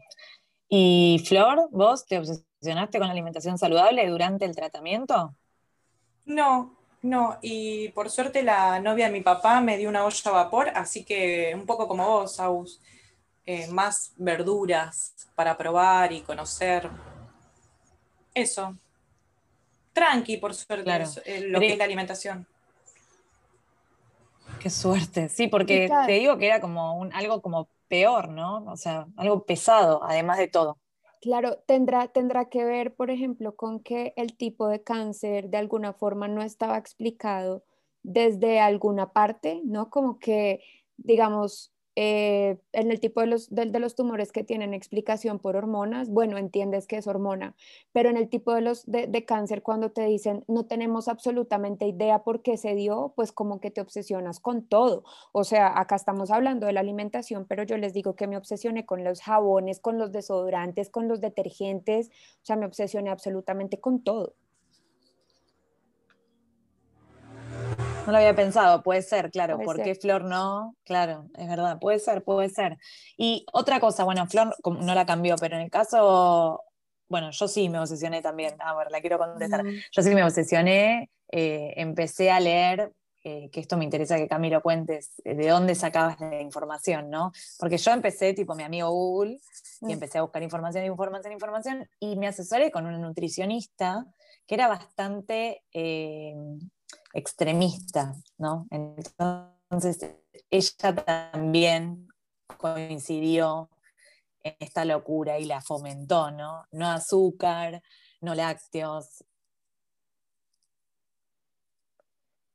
¿Y 0.69 1.21
Flor, 1.27 1.67
vos 1.71 2.05
te 2.05 2.17
obsesionaste 2.17 2.97
con 2.97 3.07
la 3.07 3.11
alimentación 3.11 3.57
saludable 3.57 4.07
durante 4.07 4.45
el 4.45 4.55
tratamiento? 4.55 5.35
No, 6.25 6.73
no, 7.01 7.37
y 7.41 7.89
por 7.89 8.09
suerte 8.09 8.43
la 8.43 8.79
novia 8.79 9.07
de 9.07 9.11
mi 9.11 9.19
papá 9.19 9.59
me 9.59 9.77
dio 9.77 9.89
una 9.89 10.05
olla 10.05 10.21
a 10.23 10.31
vapor, 10.31 10.69
así 10.69 11.03
que 11.03 11.51
un 11.53 11.65
poco 11.65 11.85
como 11.89 12.07
vos, 12.07 12.39
Aus, 12.39 12.79
eh, 13.45 13.67
más 13.67 14.13
verduras 14.15 15.13
para 15.35 15.57
probar 15.57 16.13
y 16.13 16.21
conocer. 16.21 16.89
Eso. 18.33 18.77
Tranqui, 19.91 20.37
por 20.37 20.53
suerte, 20.53 20.89
eh, 21.25 21.41
lo 21.41 21.59
que 21.59 21.73
es 21.73 21.77
la 21.77 21.83
alimentación. 21.83 22.47
Qué 24.61 24.69
suerte, 24.69 25.27
sí, 25.27 25.47
porque 25.47 25.89
te 26.05 26.13
digo 26.13 26.37
que 26.37 26.47
era 26.47 26.61
como 26.61 26.97
un, 26.97 27.11
algo 27.13 27.41
como 27.41 27.67
peor, 27.91 28.29
¿no? 28.29 28.63
O 28.71 28.77
sea, 28.77 29.05
algo 29.17 29.45
pesado, 29.45 30.01
además 30.01 30.37
de 30.37 30.47
todo. 30.47 30.79
Claro, 31.19 31.57
tendrá, 31.67 32.07
tendrá 32.07 32.45
que 32.45 32.63
ver, 32.63 32.95
por 32.95 33.11
ejemplo, 33.11 33.57
con 33.57 33.81
que 33.81 34.13
el 34.15 34.37
tipo 34.37 34.69
de 34.69 34.81
cáncer 34.81 35.49
de 35.49 35.57
alguna 35.57 35.91
forma 35.91 36.29
no 36.29 36.41
estaba 36.41 36.77
explicado 36.77 37.65
desde 38.01 38.61
alguna 38.61 39.11
parte, 39.11 39.61
¿no? 39.65 39.89
Como 39.89 40.19
que, 40.19 40.63
digamos, 40.95 41.73
eh, 41.95 42.57
en 42.71 42.89
el 42.89 42.99
tipo 43.01 43.19
de 43.21 43.27
los, 43.27 43.49
de, 43.53 43.65
los, 43.79 43.95
tumores 43.95 44.31
que 44.31 44.45
tienen 44.45 44.73
explicación 44.73 45.39
por 45.39 45.57
hormonas, 45.57 46.09
bueno, 46.09 46.37
entiendes 46.37 46.87
que 46.87 46.97
es 46.97 47.05
hormona, 47.07 47.55
pero 47.91 48.09
en 48.09 48.15
el 48.15 48.29
tipo 48.29 48.53
de 48.53 48.61
los 48.61 48.85
de, 48.85 49.07
de, 49.07 49.25
cáncer, 49.25 49.61
cuando 49.61 49.91
te 49.91 50.05
dicen 50.05 50.45
no 50.47 50.65
tenemos 50.65 51.09
absolutamente 51.09 51.85
idea 51.87 52.23
por 52.23 52.41
qué 52.41 52.55
se 52.55 52.75
dio, 52.75 53.13
pues 53.15 53.33
como 53.33 53.59
que 53.59 53.71
te 53.71 53.81
obsesionas 53.81 54.39
con 54.39 54.65
todo. 54.65 55.03
O 55.33 55.43
sea, 55.43 55.77
acá 55.79 55.95
estamos 55.95 56.31
hablando 56.31 56.65
de 56.67 56.73
la 56.73 56.79
alimentación, 56.79 57.45
pero 57.47 57.63
yo 57.63 57.77
les 57.77 57.93
digo 57.93 58.15
que 58.15 58.27
me 58.27 58.37
obsesioné 58.37 58.85
con 58.85 59.03
los 59.03 59.21
jabones, 59.21 59.79
con 59.79 59.97
los 59.97 60.11
desodorantes, 60.11 60.89
con 60.89 61.07
los 61.09 61.19
detergentes, 61.19 62.09
o 62.41 62.45
sea, 62.45 62.55
me 62.55 62.65
obsesioné 62.65 63.09
absolutamente 63.09 63.79
con 63.81 64.03
todo. 64.03 64.35
No 68.05 68.11
lo 68.11 68.17
había 68.17 68.35
pensado, 68.35 68.81
puede 68.81 69.03
ser, 69.03 69.29
claro. 69.29 69.59
¿Por 69.59 69.81
qué 69.81 69.93
Flor 69.93 70.23
no? 70.23 70.75
Claro, 70.83 71.29
es 71.37 71.47
verdad, 71.47 71.77
puede 71.79 71.99
ser, 71.99 72.23
puede 72.23 72.49
ser. 72.49 72.77
Y 73.15 73.45
otra 73.53 73.79
cosa, 73.79 74.03
bueno, 74.03 74.25
Flor 74.25 74.55
no 74.65 74.95
la 74.95 75.05
cambió, 75.05 75.35
pero 75.39 75.55
en 75.55 75.61
el 75.61 75.69
caso, 75.69 76.63
bueno, 77.07 77.29
yo 77.31 77.47
sí 77.47 77.69
me 77.69 77.79
obsesioné 77.79 78.21
también. 78.23 78.55
A 78.59 78.75
ver, 78.75 78.89
la 78.89 79.01
quiero 79.01 79.19
contestar. 79.19 79.63
Yo 79.91 80.01
sí 80.01 80.15
me 80.15 80.23
obsesioné, 80.23 81.11
eh, 81.31 81.73
empecé 81.77 82.31
a 82.31 82.39
leer, 82.39 82.91
eh, 83.23 83.51
que 83.51 83.59
esto 83.59 83.77
me 83.77 83.83
interesa 83.83 84.17
que 84.17 84.27
Camilo 84.27 84.63
cuentes, 84.63 85.21
eh, 85.23 85.35
de 85.35 85.49
dónde 85.49 85.75
sacabas 85.75 86.19
la 86.19 86.41
información, 86.41 87.11
¿no? 87.11 87.31
Porque 87.59 87.77
yo 87.77 87.91
empecé, 87.91 88.33
tipo 88.33 88.55
mi 88.55 88.63
amigo 88.63 88.89
Google, 88.89 89.39
y 89.81 89.85
mm. 89.85 89.91
empecé 89.91 90.17
a 90.17 90.23
buscar 90.23 90.41
información, 90.41 90.85
información, 90.85 91.33
información, 91.33 91.89
y 91.99 92.15
me 92.15 92.27
asesoré 92.27 92.71
con 92.71 92.87
una 92.87 92.97
nutricionista 92.97 94.07
que 94.47 94.55
era 94.55 94.67
bastante 94.67 95.63
extremista, 97.13 98.15
¿no? 98.37 98.67
Entonces, 98.69 100.15
ella 100.49 100.95
también 100.95 102.07
coincidió 102.57 103.69
en 104.43 104.55
esta 104.59 104.85
locura 104.85 105.39
y 105.39 105.45
la 105.45 105.61
fomentó, 105.61 106.31
¿no? 106.31 106.65
No 106.71 106.87
azúcar, 106.87 107.81
no 108.21 108.35
lácteos. 108.35 109.23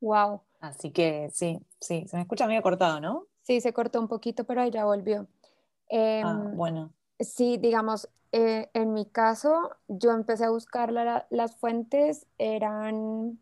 Wow. 0.00 0.42
Así 0.60 0.90
que 0.90 1.30
sí, 1.32 1.58
sí, 1.80 2.06
se 2.08 2.16
me 2.16 2.22
escucha 2.22 2.46
medio 2.46 2.62
cortado, 2.62 3.00
¿no? 3.00 3.26
Sí, 3.42 3.60
se 3.60 3.72
cortó 3.72 4.00
un 4.00 4.08
poquito, 4.08 4.44
pero 4.44 4.62
ahí 4.62 4.70
ya 4.70 4.84
volvió. 4.84 5.28
ah, 5.90 6.42
em, 6.50 6.56
bueno. 6.56 6.92
Sí, 7.18 7.56
digamos, 7.56 8.08
eh, 8.32 8.68
en 8.74 8.92
mi 8.92 9.06
caso, 9.06 9.70
yo 9.88 10.10
empecé 10.10 10.44
a 10.44 10.50
buscar 10.50 10.92
las 10.92 11.56
fuentes, 11.56 12.26
eran 12.38 13.38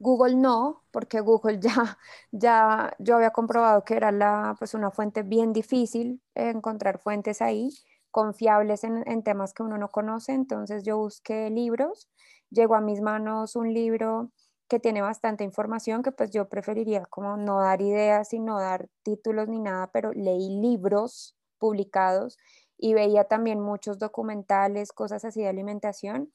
Google 0.00 0.34
no, 0.34 0.82
porque 0.90 1.20
Google 1.20 1.60
ya, 1.60 1.98
ya 2.32 2.96
yo 2.98 3.16
había 3.16 3.30
comprobado 3.30 3.84
que 3.84 3.94
era 3.94 4.10
la, 4.10 4.56
pues 4.58 4.74
una 4.74 4.90
fuente 4.90 5.22
bien 5.22 5.52
difícil 5.52 6.20
encontrar 6.34 6.98
fuentes 6.98 7.40
ahí 7.42 7.70
confiables 8.10 8.82
en, 8.82 9.04
en, 9.06 9.22
temas 9.22 9.52
que 9.54 9.62
uno 9.62 9.78
no 9.78 9.88
conoce, 9.88 10.32
entonces 10.32 10.82
yo 10.84 10.98
busqué 10.98 11.48
libros, 11.50 12.08
llegó 12.50 12.74
a 12.74 12.80
mis 12.80 13.00
manos 13.00 13.54
un 13.54 13.72
libro 13.72 14.32
que 14.68 14.80
tiene 14.80 15.02
bastante 15.02 15.44
información, 15.44 16.02
que 16.02 16.10
pues 16.10 16.30
yo 16.30 16.48
preferiría 16.48 17.04
como 17.06 17.36
no 17.36 17.60
dar 17.60 17.82
ideas 17.82 18.32
y 18.32 18.40
no 18.40 18.58
dar 18.58 18.88
títulos 19.04 19.48
ni 19.48 19.60
nada, 19.60 19.90
pero 19.92 20.12
leí 20.12 20.60
libros 20.60 21.36
publicados 21.58 22.38
y 22.78 22.94
veía 22.94 23.24
también 23.24 23.60
muchos 23.60 23.98
documentales, 23.98 24.92
cosas 24.92 25.24
así 25.24 25.42
de 25.42 25.48
alimentación. 25.48 26.32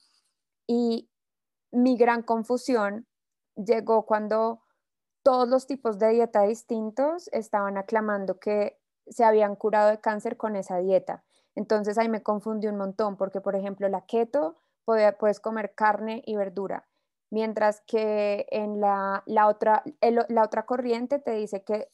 Y 0.68 1.10
mi 1.72 1.98
gran 1.98 2.24
confusión 2.24 3.08
llegó 3.56 4.06
cuando 4.06 4.62
todos 5.24 5.48
los 5.48 5.68
tipos 5.68 5.98
de 5.98 6.10
dieta 6.10 6.44
distintos 6.44 7.30
estaban 7.32 7.78
aclamando 7.78 8.40
que 8.40 8.80
se 9.08 9.24
habían 9.24 9.56
curado 9.56 9.90
de 9.90 10.00
cáncer 10.00 10.38
con 10.38 10.56
esa 10.56 10.78
dieta. 10.78 11.24
Entonces 11.56 11.98
ahí 11.98 12.10
me 12.10 12.22
confundí 12.24 12.68
un 12.68 12.78
montón 12.78 13.18
porque, 13.18 13.42
por 13.42 13.56
ejemplo, 13.56 13.88
la 13.90 14.06
keto 14.06 14.58
puedes 14.86 15.40
comer 15.40 15.74
carne 15.74 16.22
y 16.26 16.36
verdura, 16.36 16.88
mientras 17.32 17.82
que 17.82 18.46
en 18.52 18.80
la, 18.80 19.24
otra, 19.48 19.84
la 20.02 20.44
otra 20.44 20.66
corriente 20.66 21.18
te 21.18 21.32
dice 21.32 21.64
que, 21.64 21.90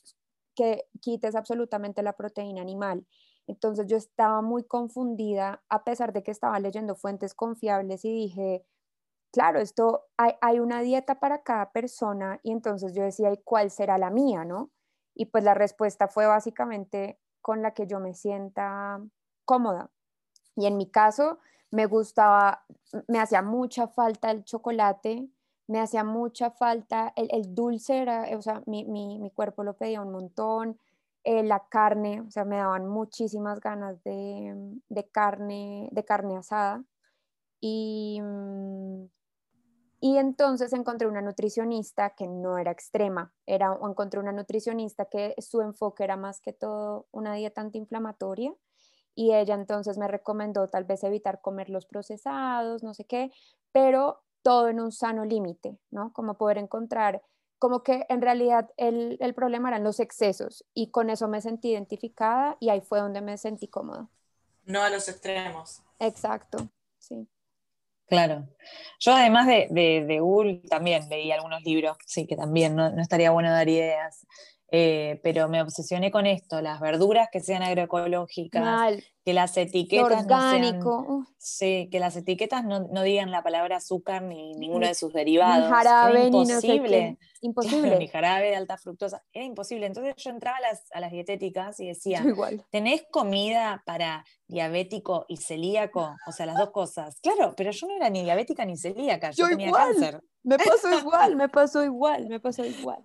que 0.55 0.89
quites 0.99 1.35
absolutamente 1.35 2.03
la 2.03 2.13
proteína 2.13 2.61
animal. 2.61 3.05
Entonces 3.47 3.87
yo 3.87 3.97
estaba 3.97 4.41
muy 4.41 4.63
confundida 4.63 5.63
a 5.69 5.83
pesar 5.83 6.13
de 6.13 6.23
que 6.23 6.31
estaba 6.31 6.59
leyendo 6.59 6.95
fuentes 6.95 7.33
confiables 7.33 8.03
y 8.05 8.11
dije, 8.13 8.65
claro, 9.31 9.59
esto 9.59 10.07
hay, 10.17 10.59
una 10.59 10.81
dieta 10.81 11.19
para 11.19 11.43
cada 11.43 11.71
persona 11.71 12.39
y 12.43 12.51
entonces 12.51 12.93
yo 12.93 13.03
decía, 13.03 13.31
¿y 13.31 13.37
cuál 13.37 13.71
será 13.71 13.97
la 13.97 14.09
mía, 14.09 14.45
no? 14.45 14.71
Y 15.15 15.27
pues 15.27 15.43
la 15.43 15.53
respuesta 15.53 16.07
fue 16.07 16.25
básicamente 16.25 17.19
con 17.41 17.61
la 17.61 17.73
que 17.73 17.87
yo 17.87 17.99
me 17.99 18.13
sienta 18.13 19.01
cómoda. 19.45 19.89
Y 20.55 20.65
en 20.65 20.77
mi 20.77 20.89
caso, 20.89 21.39
me 21.71 21.85
gustaba, 21.85 22.65
me 23.07 23.19
hacía 23.19 23.41
mucha 23.41 23.87
falta 23.87 24.31
el 24.31 24.43
chocolate, 24.43 25.29
me 25.67 25.79
hacía 25.79 26.03
mucha 26.03 26.51
falta 26.51 27.13
el, 27.15 27.55
dulce, 27.55 27.99
era, 27.99 28.27
o 28.37 28.41
sea, 28.41 28.61
mi, 28.65 28.83
mi, 28.85 29.19
mi, 29.19 29.31
cuerpo 29.31 29.63
lo 29.63 29.77
pedía 29.77 30.01
un 30.01 30.11
montón, 30.11 30.77
eh, 31.23 31.43
la 31.43 31.67
carne, 31.69 32.21
o 32.21 32.31
sea, 32.31 32.45
me 32.45 32.57
daban 32.57 32.87
muchísimas 32.87 33.61
ganas 33.61 34.03
de, 34.03 34.53
de 34.89 35.09
carne, 35.09 35.89
de 35.91 36.03
carne 36.03 36.37
asada. 36.37 36.83
Y, 37.61 38.19
mm, 38.21 39.05
y 40.03 40.17
entonces 40.17 40.73
encontré 40.73 41.07
una 41.07 41.21
nutricionista 41.21 42.09
que 42.09 42.27
no 42.27 42.57
era 42.57 42.71
extrema, 42.71 43.31
era, 43.45 43.77
encontré 43.87 44.19
una 44.19 44.31
nutricionista 44.31 45.05
que 45.05 45.35
su 45.37 45.61
enfoque 45.61 46.03
era 46.03 46.17
más 46.17 46.41
que 46.41 46.53
todo 46.53 47.07
una 47.11 47.35
dieta 47.35 47.61
antiinflamatoria 47.61 48.51
y 49.13 49.35
ella 49.35 49.53
entonces 49.53 49.99
me 49.99 50.07
recomendó 50.07 50.69
tal 50.69 50.85
vez 50.85 51.03
evitar 51.03 51.39
comer 51.39 51.69
los 51.69 51.85
procesados, 51.85 52.81
no 52.81 52.95
sé 52.95 53.05
qué, 53.05 53.31
pero 53.71 54.23
todo 54.41 54.69
en 54.69 54.79
un 54.79 54.91
sano 54.91 55.23
límite, 55.23 55.77
¿no? 55.91 56.11
Como 56.13 56.35
poder 56.35 56.57
encontrar, 56.57 57.21
como 57.59 57.83
que 57.83 58.07
en 58.09 58.23
realidad 58.23 58.71
el, 58.77 59.17
el 59.19 59.35
problema 59.35 59.69
eran 59.69 59.83
los 59.83 59.99
excesos 59.99 60.65
y 60.73 60.89
con 60.89 61.11
eso 61.11 61.27
me 61.27 61.41
sentí 61.41 61.69
identificada 61.69 62.57
y 62.59 62.69
ahí 62.69 62.81
fue 62.81 62.99
donde 62.99 63.21
me 63.21 63.37
sentí 63.37 63.67
cómoda. 63.67 64.09
No 64.65 64.81
a 64.81 64.89
los 64.89 65.07
extremos. 65.07 65.83
Exacto, 65.99 66.69
sí. 66.97 67.27
Claro. 68.07 68.47
Yo 68.99 69.13
además 69.13 69.47
de, 69.47 69.67
de, 69.69 70.19
Google 70.19 70.61
también 70.69 71.07
leí 71.09 71.31
algunos 71.31 71.63
libros, 71.63 71.97
sí, 72.05 72.27
que 72.27 72.35
también 72.35 72.75
no, 72.75 72.91
no 72.91 73.01
estaría 73.01 73.31
bueno 73.31 73.51
dar 73.51 73.67
ideas. 73.67 74.27
Eh, 74.73 75.19
pero 75.21 75.49
me 75.49 75.61
obsesioné 75.61 76.11
con 76.11 76.25
esto, 76.25 76.61
las 76.61 76.79
verduras 76.79 77.27
que 77.29 77.41
sean 77.41 77.61
agroecológicas, 77.61 79.03
que 79.25 79.33
las 79.33 79.57
etiquetas 79.57 80.23
orgánico. 80.23 81.05
no 81.09 81.27
sí, 81.37 81.89
que 81.91 81.99
las 81.99 82.15
etiquetas 82.15 82.63
no, 82.63 82.87
no, 82.87 83.03
digan 83.03 83.31
la 83.31 83.43
palabra 83.43 83.77
azúcar 83.77 84.21
ni 84.23 84.53
ninguno 84.53 84.87
de 84.87 84.95
sus 84.95 85.11
derivados. 85.11 85.65
Ni 85.65 85.75
jarabe, 85.75 86.27
imposible. 86.27 87.17
Ni 87.41 87.47
imposible. 87.49 87.99
ni 87.99 88.07
jarabe 88.07 88.51
de 88.51 88.55
alta 88.55 88.77
fructosa, 88.77 89.21
era 89.33 89.43
imposible. 89.43 89.87
Entonces 89.87 90.15
yo 90.15 90.29
entraba 90.29 90.55
a 90.55 90.61
las, 90.61 90.85
a 90.93 91.01
las 91.01 91.11
dietéticas 91.11 91.77
y 91.81 91.87
decía, 91.87 92.23
¿tenés 92.69 93.03
comida 93.11 93.83
para 93.85 94.23
diabético 94.47 95.25
y 95.27 95.35
celíaco? 95.35 96.15
O 96.27 96.31
sea, 96.31 96.45
las 96.45 96.57
dos 96.57 96.71
cosas. 96.71 97.19
Claro, 97.19 97.55
pero 97.57 97.71
yo 97.71 97.87
no 97.87 97.97
era 97.97 98.09
ni 98.09 98.23
diabética 98.23 98.63
ni 98.63 98.77
celíaca, 98.77 99.31
yo, 99.31 99.49
tenía 99.49 99.69
cáncer. 99.69 100.21
Me 100.43 100.57
pasó 100.57 100.87
igual, 100.97 101.35
me 101.35 101.49
pasó 101.49 101.83
igual, 101.83 102.29
me 102.29 102.39
pasó 102.39 102.63
igual. 102.63 103.03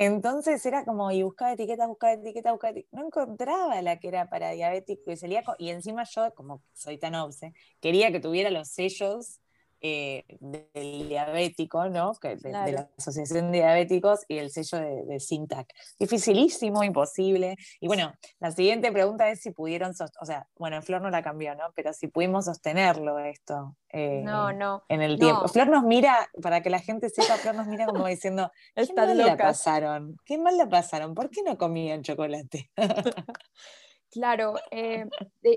Entonces 0.00 0.64
era 0.64 0.86
como, 0.86 1.10
y 1.10 1.22
buscaba 1.22 1.52
etiquetas, 1.52 1.86
buscaba 1.86 2.14
etiquetas, 2.14 2.52
buscaba 2.52 2.70
etiquetas. 2.70 2.98
No 2.98 3.06
encontraba 3.06 3.82
la 3.82 3.98
que 4.00 4.08
era 4.08 4.30
para 4.30 4.50
diabético 4.52 5.10
y 5.10 5.16
celíaco. 5.18 5.54
Y 5.58 5.68
encima 5.68 6.04
yo, 6.04 6.32
como 6.34 6.62
soy 6.72 6.96
tan 6.98 7.14
obse, 7.16 7.52
quería 7.80 8.10
que 8.10 8.18
tuviera 8.18 8.48
los 8.50 8.68
sellos 8.70 9.40
eh, 9.80 10.24
del 10.40 11.08
diabético, 11.08 11.88
¿no? 11.88 12.12
de, 12.22 12.52
la 12.52 12.88
Asociación 12.98 13.50
de 13.50 13.58
Diabéticos 13.58 14.20
y 14.28 14.38
el 14.38 14.50
sello 14.50 14.78
de, 14.78 15.04
de 15.04 15.20
Sintac. 15.20 15.72
Dificilísimo, 15.98 16.84
imposible. 16.84 17.56
Y 17.80 17.86
bueno, 17.86 18.12
la 18.40 18.50
siguiente 18.50 18.92
pregunta 18.92 19.30
es 19.30 19.40
si 19.40 19.50
pudieron, 19.50 19.92
o 20.20 20.26
sea, 20.26 20.46
bueno, 20.58 20.80
Flor 20.82 21.02
no 21.02 21.10
la 21.10 21.22
cambió, 21.22 21.54
¿no? 21.54 21.64
Pero 21.74 21.92
si 21.92 22.08
pudimos 22.08 22.44
sostenerlo 22.44 23.18
esto. 23.18 23.76
Eh, 23.92 24.22
no, 24.24 24.52
no. 24.52 24.82
En 24.88 25.02
el 25.02 25.18
tiempo. 25.18 25.48
Flor 25.48 25.68
nos 25.68 25.84
mira, 25.84 26.28
para 26.42 26.62
que 26.62 26.70
la 26.70 26.78
gente 26.78 27.08
sepa, 27.08 27.36
Flor 27.36 27.54
nos 27.54 27.66
mira 27.66 27.86
como 27.86 28.06
diciendo, 28.06 28.50
¿qué 28.74 28.92
mal 28.94 29.16
la 29.16 29.36
pasaron? 29.36 30.16
¿Qué 30.24 30.38
mal 30.38 30.56
la 30.56 30.68
pasaron? 30.68 31.14
¿Por 31.14 31.30
qué 31.30 31.42
no 31.42 31.56
comían 31.56 32.02
chocolate? 32.02 32.70
Claro, 34.12 34.54
eh, 34.72 35.08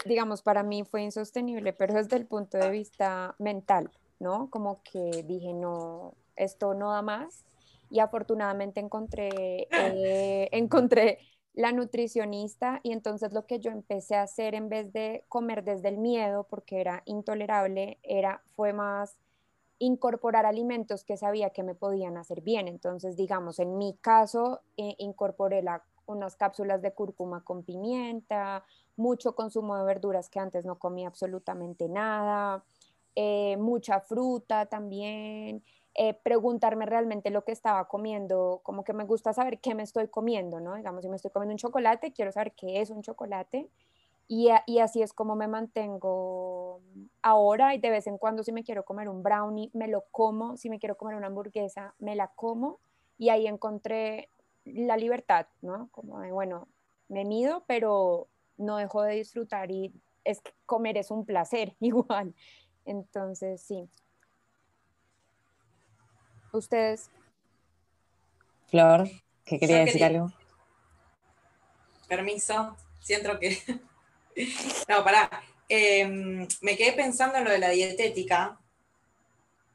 digamos, 0.05 0.43
para 0.43 0.61
mí 0.61 0.83
fue 0.83 1.01
insostenible, 1.01 1.73
pero 1.73 1.95
desde 1.95 2.17
el 2.17 2.27
punto 2.27 2.59
de 2.59 2.69
vista 2.69 3.35
mental, 3.39 3.89
¿no? 4.23 4.49
Como 4.49 4.81
que 4.83 5.23
dije, 5.27 5.53
no, 5.53 6.15
esto 6.35 6.73
no 6.73 6.91
da 6.91 7.01
más. 7.03 7.45
Y 7.91 7.99
afortunadamente 7.99 8.79
encontré, 8.79 9.67
eh, 9.69 10.49
encontré 10.51 11.19
la 11.53 11.71
nutricionista 11.71 12.79
y 12.81 12.91
entonces 12.91 13.33
lo 13.33 13.45
que 13.45 13.59
yo 13.59 13.69
empecé 13.69 14.15
a 14.15 14.23
hacer 14.23 14.55
en 14.55 14.69
vez 14.69 14.91
de 14.91 15.25
comer 15.29 15.63
desde 15.63 15.89
el 15.89 15.97
miedo, 15.97 16.47
porque 16.49 16.81
era 16.81 17.03
intolerable, 17.05 17.99
era, 18.01 18.41
fue 18.55 18.73
más 18.73 19.17
incorporar 19.77 20.45
alimentos 20.45 21.03
que 21.03 21.17
sabía 21.17 21.51
que 21.51 21.61
me 21.61 21.75
podían 21.75 22.17
hacer 22.17 22.41
bien. 22.41 22.67
Entonces, 22.67 23.17
digamos, 23.17 23.59
en 23.59 23.77
mi 23.77 23.95
caso, 24.01 24.61
eh, 24.77 24.95
incorporé 24.97 25.61
la, 25.61 25.83
unas 26.05 26.35
cápsulas 26.35 26.81
de 26.81 26.93
cúrcuma 26.93 27.43
con 27.43 27.63
pimienta, 27.63 28.63
mucho 28.95 29.35
consumo 29.35 29.77
de 29.77 29.83
verduras 29.83 30.29
que 30.29 30.39
antes 30.39 30.65
no 30.65 30.79
comía 30.79 31.07
absolutamente 31.07 31.89
nada, 31.89 32.63
eh, 33.15 33.57
mucha 33.57 33.99
fruta 33.99 34.65
también, 34.65 35.63
eh, 35.95 36.13
preguntarme 36.15 36.85
realmente 36.85 37.29
lo 37.29 37.43
que 37.43 37.51
estaba 37.51 37.87
comiendo, 37.87 38.61
como 38.63 38.83
que 38.83 38.93
me 38.93 39.03
gusta 39.05 39.33
saber 39.33 39.59
qué 39.59 39.75
me 39.75 39.83
estoy 39.83 40.07
comiendo, 40.07 40.59
¿no? 40.59 40.75
Digamos, 40.75 41.03
si 41.03 41.09
me 41.09 41.15
estoy 41.15 41.31
comiendo 41.31 41.53
un 41.53 41.59
chocolate, 41.59 42.11
quiero 42.13 42.31
saber 42.31 42.53
qué 42.53 42.81
es 42.81 42.89
un 42.89 43.01
chocolate. 43.03 43.69
Y, 44.27 44.49
y, 44.65 44.79
así 44.79 45.01
es 45.01 45.13
como 45.13 45.35
me 45.35 45.47
mantengo 45.47 46.79
ahora 47.21 47.75
y 47.75 47.79
de 47.79 47.89
vez 47.89 48.07
en 48.07 48.17
cuando 48.17 48.41
si 48.43 48.53
me 48.53 48.63
quiero 48.63 48.85
comer 48.85 49.09
un 49.09 49.21
brownie, 49.21 49.69
me 49.73 49.87
lo 49.87 50.05
como, 50.11 50.55
si 50.57 50.69
me 50.69 50.79
quiero 50.79 50.95
comer 50.97 51.15
una 51.15 51.27
hamburguesa, 51.27 51.93
me 51.99 52.15
la 52.15 52.29
como 52.29 52.79
y 53.17 53.29
ahí 53.29 53.47
encontré 53.47 54.29
la 54.65 54.97
libertad, 54.97 55.47
¿no? 55.61 55.89
Como 55.91 56.19
de, 56.21 56.31
bueno, 56.31 56.67
me 57.09 57.25
mido, 57.25 57.63
pero 57.67 58.27
no 58.57 58.77
dejo 58.77 59.03
de 59.03 59.15
disfrutar 59.15 59.71
y 59.71 59.93
es 60.23 60.41
comer 60.65 60.97
es 60.97 61.11
un 61.11 61.25
placer 61.25 61.75
igual. 61.79 62.33
Entonces, 62.85 63.61
sí. 63.61 63.89
¿Ustedes? 66.51 67.09
Flor, 68.67 69.09
¿qué 69.45 69.59
quería 69.59 69.85
decir 69.85 70.03
algo? 70.03 70.31
Permiso, 72.07 72.75
siento 72.99 73.39
que... 73.39 73.57
no, 74.87 75.03
pará. 75.03 75.29
Em, 75.69 76.47
me 76.61 76.75
quedé 76.75 76.93
pensando 76.93 77.37
en 77.37 77.45
lo 77.45 77.51
de 77.51 77.57
la 77.57 77.69
dietética 77.69 78.59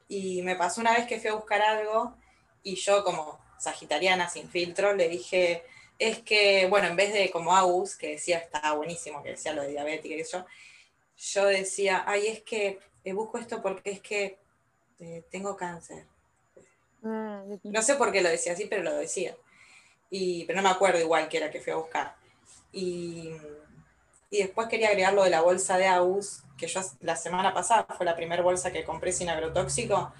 y 0.08 0.42
me 0.42 0.56
pasó 0.56 0.80
una 0.80 0.94
vez 0.94 1.06
que 1.06 1.18
fui 1.18 1.30
a 1.30 1.34
buscar 1.34 1.60
algo 1.60 2.14
y 2.62 2.76
yo 2.76 3.02
como 3.02 3.40
sagitariana 3.58 4.28
sin 4.28 4.48
filtro 4.48 4.94
le 4.94 5.08
dije, 5.08 5.64
es 5.98 6.18
que, 6.20 6.66
bueno, 6.66 6.86
en 6.88 6.96
vez 6.96 7.12
de 7.12 7.30
como 7.30 7.56
Agus, 7.56 7.96
que 7.96 8.10
decía 8.10 8.38
estaba 8.38 8.74
buenísimo, 8.74 9.22
que 9.22 9.30
decía 9.30 9.52
lo 9.52 9.62
de 9.62 9.70
diabética 9.70 10.14
y 10.14 10.20
eso, 10.20 10.46
yo 11.16 11.46
decía, 11.46 12.04
ay, 12.06 12.28
es 12.28 12.42
que 12.42 12.78
busco 13.12 13.38
esto 13.38 13.62
porque 13.62 13.90
es 13.90 14.00
que 14.00 14.38
eh, 14.98 15.24
tengo 15.30 15.56
cáncer. 15.56 16.06
Ah, 17.02 17.42
no 17.62 17.82
sé 17.82 17.94
por 17.94 18.12
qué 18.12 18.20
lo 18.20 18.28
decía 18.28 18.52
así, 18.52 18.66
pero 18.66 18.82
lo 18.82 18.94
decía. 18.94 19.36
Y, 20.10 20.44
pero 20.44 20.58
no 20.58 20.68
me 20.68 20.74
acuerdo 20.74 21.00
igual 21.00 21.28
que 21.28 21.36
era 21.36 21.50
que 21.50 21.60
fui 21.60 21.72
a 21.72 21.76
buscar. 21.76 22.16
Y, 22.72 23.32
y 24.30 24.38
después 24.38 24.68
quería 24.68 24.88
agregar 24.88 25.14
lo 25.14 25.24
de 25.24 25.30
la 25.30 25.40
bolsa 25.40 25.78
de 25.78 25.86
AUS, 25.86 26.42
que 26.56 26.66
yo 26.66 26.80
la 27.00 27.16
semana 27.16 27.54
pasada 27.54 27.86
fue 27.96 28.04
la 28.04 28.16
primera 28.16 28.42
bolsa 28.42 28.72
que 28.72 28.84
compré 28.84 29.12
sin 29.12 29.28
agrotóxico, 29.28 30.12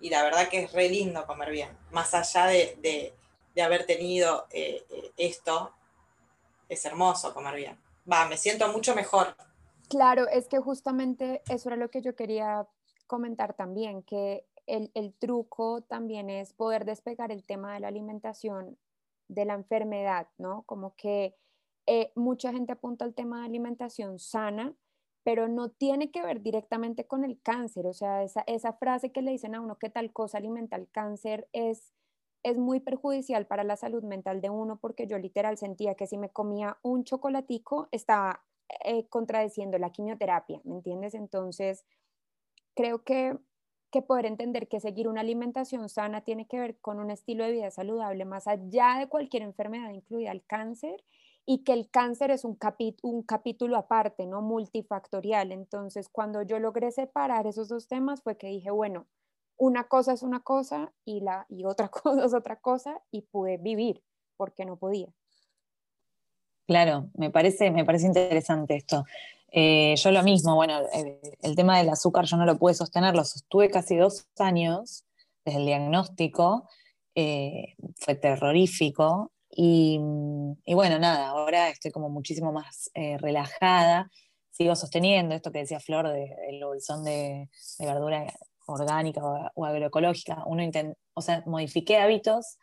y 0.00 0.10
la 0.10 0.22
verdad 0.22 0.48
que 0.48 0.64
es 0.64 0.72
re 0.72 0.88
lindo 0.88 1.26
comer 1.26 1.50
bien. 1.50 1.70
Más 1.90 2.14
allá 2.14 2.46
de, 2.46 3.14
haber 3.60 3.86
tenido 3.86 4.46
eh, 4.50 4.84
eh, 4.90 5.12
esto, 5.16 5.72
es 6.68 6.84
hermoso 6.84 7.32
comer 7.32 7.56
bien. 7.56 7.78
Va, 8.10 8.26
me 8.28 8.36
siento 8.36 8.68
mucho 8.68 8.94
mejor. 8.94 9.34
Claro, 9.88 10.28
es 10.28 10.48
que 10.48 10.58
justamente 10.58 11.42
eso 11.48 11.68
era 11.68 11.76
lo 11.76 11.90
que 11.90 12.02
yo 12.02 12.16
quería 12.16 12.66
comentar 13.06 13.54
también, 13.54 14.02
que 14.02 14.44
el, 14.66 14.90
el 14.94 15.14
truco 15.14 15.82
también 15.82 16.28
es 16.28 16.52
poder 16.52 16.84
despegar 16.84 17.30
el 17.30 17.44
tema 17.44 17.74
de 17.74 17.80
la 17.80 17.88
alimentación 17.88 18.76
de 19.28 19.44
la 19.44 19.54
enfermedad, 19.54 20.28
¿no? 20.38 20.62
Como 20.62 20.94
que 20.96 21.36
eh, 21.86 22.12
mucha 22.16 22.52
gente 22.52 22.72
apunta 22.72 23.04
al 23.04 23.14
tema 23.14 23.40
de 23.40 23.46
alimentación 23.46 24.18
sana, 24.18 24.74
pero 25.22 25.48
no 25.48 25.70
tiene 25.70 26.10
que 26.10 26.22
ver 26.22 26.42
directamente 26.42 27.06
con 27.06 27.24
el 27.24 27.40
cáncer. 27.40 27.86
O 27.86 27.92
sea, 27.92 28.22
esa, 28.22 28.42
esa 28.46 28.72
frase 28.72 29.12
que 29.12 29.22
le 29.22 29.32
dicen 29.32 29.54
a 29.54 29.60
uno 29.60 29.78
que 29.78 29.90
tal 29.90 30.12
cosa 30.12 30.38
alimenta 30.38 30.76
el 30.76 30.88
cáncer 30.90 31.48
es, 31.52 31.92
es 32.42 32.58
muy 32.58 32.80
perjudicial 32.80 33.46
para 33.46 33.64
la 33.64 33.76
salud 33.76 34.02
mental 34.02 34.40
de 34.40 34.50
uno 34.50 34.78
porque 34.78 35.06
yo 35.06 35.18
literal 35.18 35.58
sentía 35.58 35.94
que 35.94 36.06
si 36.06 36.18
me 36.18 36.30
comía 36.30 36.78
un 36.82 37.04
chocolatico 37.04 37.88
estaba 37.92 38.44
eh, 38.84 39.06
contradeciendo 39.08 39.78
la 39.78 39.90
quimioterapia, 39.90 40.60
¿me 40.64 40.74
entiendes? 40.74 41.14
Entonces, 41.14 41.84
creo 42.74 43.04
que 43.04 43.36
que 43.90 44.02
poder 44.02 44.26
entender 44.26 44.68
que 44.68 44.80
seguir 44.80 45.08
una 45.08 45.20
alimentación 45.20 45.88
sana 45.88 46.22
tiene 46.22 46.46
que 46.46 46.58
ver 46.58 46.78
con 46.80 46.98
un 46.98 47.10
estilo 47.10 47.44
de 47.44 47.52
vida 47.52 47.70
saludable 47.70 48.24
más 48.24 48.46
allá 48.46 48.96
de 48.98 49.08
cualquier 49.08 49.42
enfermedad, 49.42 49.90
incluida 49.90 50.32
el 50.32 50.44
cáncer, 50.44 51.04
y 51.46 51.62
que 51.62 51.72
el 51.72 51.88
cáncer 51.88 52.32
es 52.32 52.44
un, 52.44 52.58
un 53.02 53.22
capítulo 53.22 53.76
aparte, 53.76 54.26
¿no? 54.26 54.42
Multifactorial. 54.42 55.52
Entonces, 55.52 56.08
cuando 56.08 56.42
yo 56.42 56.58
logré 56.58 56.90
separar 56.90 57.46
esos 57.46 57.68
dos 57.68 57.86
temas 57.86 58.22
fue 58.22 58.36
que 58.36 58.48
dije, 58.48 58.70
bueno, 58.70 59.06
una 59.56 59.84
cosa 59.84 60.12
es 60.12 60.22
una 60.22 60.40
cosa 60.40 60.92
y, 61.04 61.20
la, 61.20 61.46
y 61.48 61.64
otra 61.64 61.88
cosa 61.88 62.24
es 62.24 62.34
otra 62.34 62.56
cosa 62.56 63.00
y 63.12 63.22
pude 63.22 63.58
vivir 63.58 64.02
porque 64.36 64.66
no 64.66 64.76
podía. 64.76 65.08
Claro, 66.66 67.10
me 67.14 67.30
parece, 67.30 67.70
me 67.70 67.84
parece 67.84 68.06
interesante 68.06 68.76
esto. 68.76 69.04
Eh, 69.52 69.94
yo 69.96 70.10
lo 70.10 70.22
mismo, 70.22 70.54
bueno, 70.56 70.80
el, 71.42 71.56
tema 71.56 71.78
del 71.78 71.88
azúcar 71.88 72.24
yo 72.26 72.36
no 72.36 72.44
lo 72.44 72.58
pude 72.58 72.74
sostener, 72.74 73.14
lo 73.14 73.24
sostuve 73.24 73.70
casi 73.70 73.96
dos 73.96 74.26
años 74.38 75.04
desde 75.44 75.60
el 75.60 75.66
diagnóstico, 75.66 76.68
eh, 77.14 77.74
fue 77.96 78.16
terrorífico 78.16 79.32
y, 79.48 79.98
bueno, 80.66 80.98
nada, 80.98 81.28
ahora 81.28 81.70
estoy 81.70 81.92
como 81.92 82.10
muchísimo 82.10 82.52
más 82.52 82.90
eh, 82.94 83.16
relajada, 83.18 84.10
sigo 84.50 84.74
sosteniendo 84.74 85.34
esto 85.34 85.52
que 85.52 85.60
decía 85.60 85.80
Flor 85.80 86.08
del 86.08 86.64
bolsón 86.64 87.04
de, 87.04 87.48
verdura 87.78 88.26
orgánica 88.66 89.22
o, 89.54 89.64
agroecológica, 89.64 90.42
uno 90.46 90.64
o 91.14 91.22
sea, 91.22 91.42
modifiqué 91.46 91.98
hábitos 91.98 92.58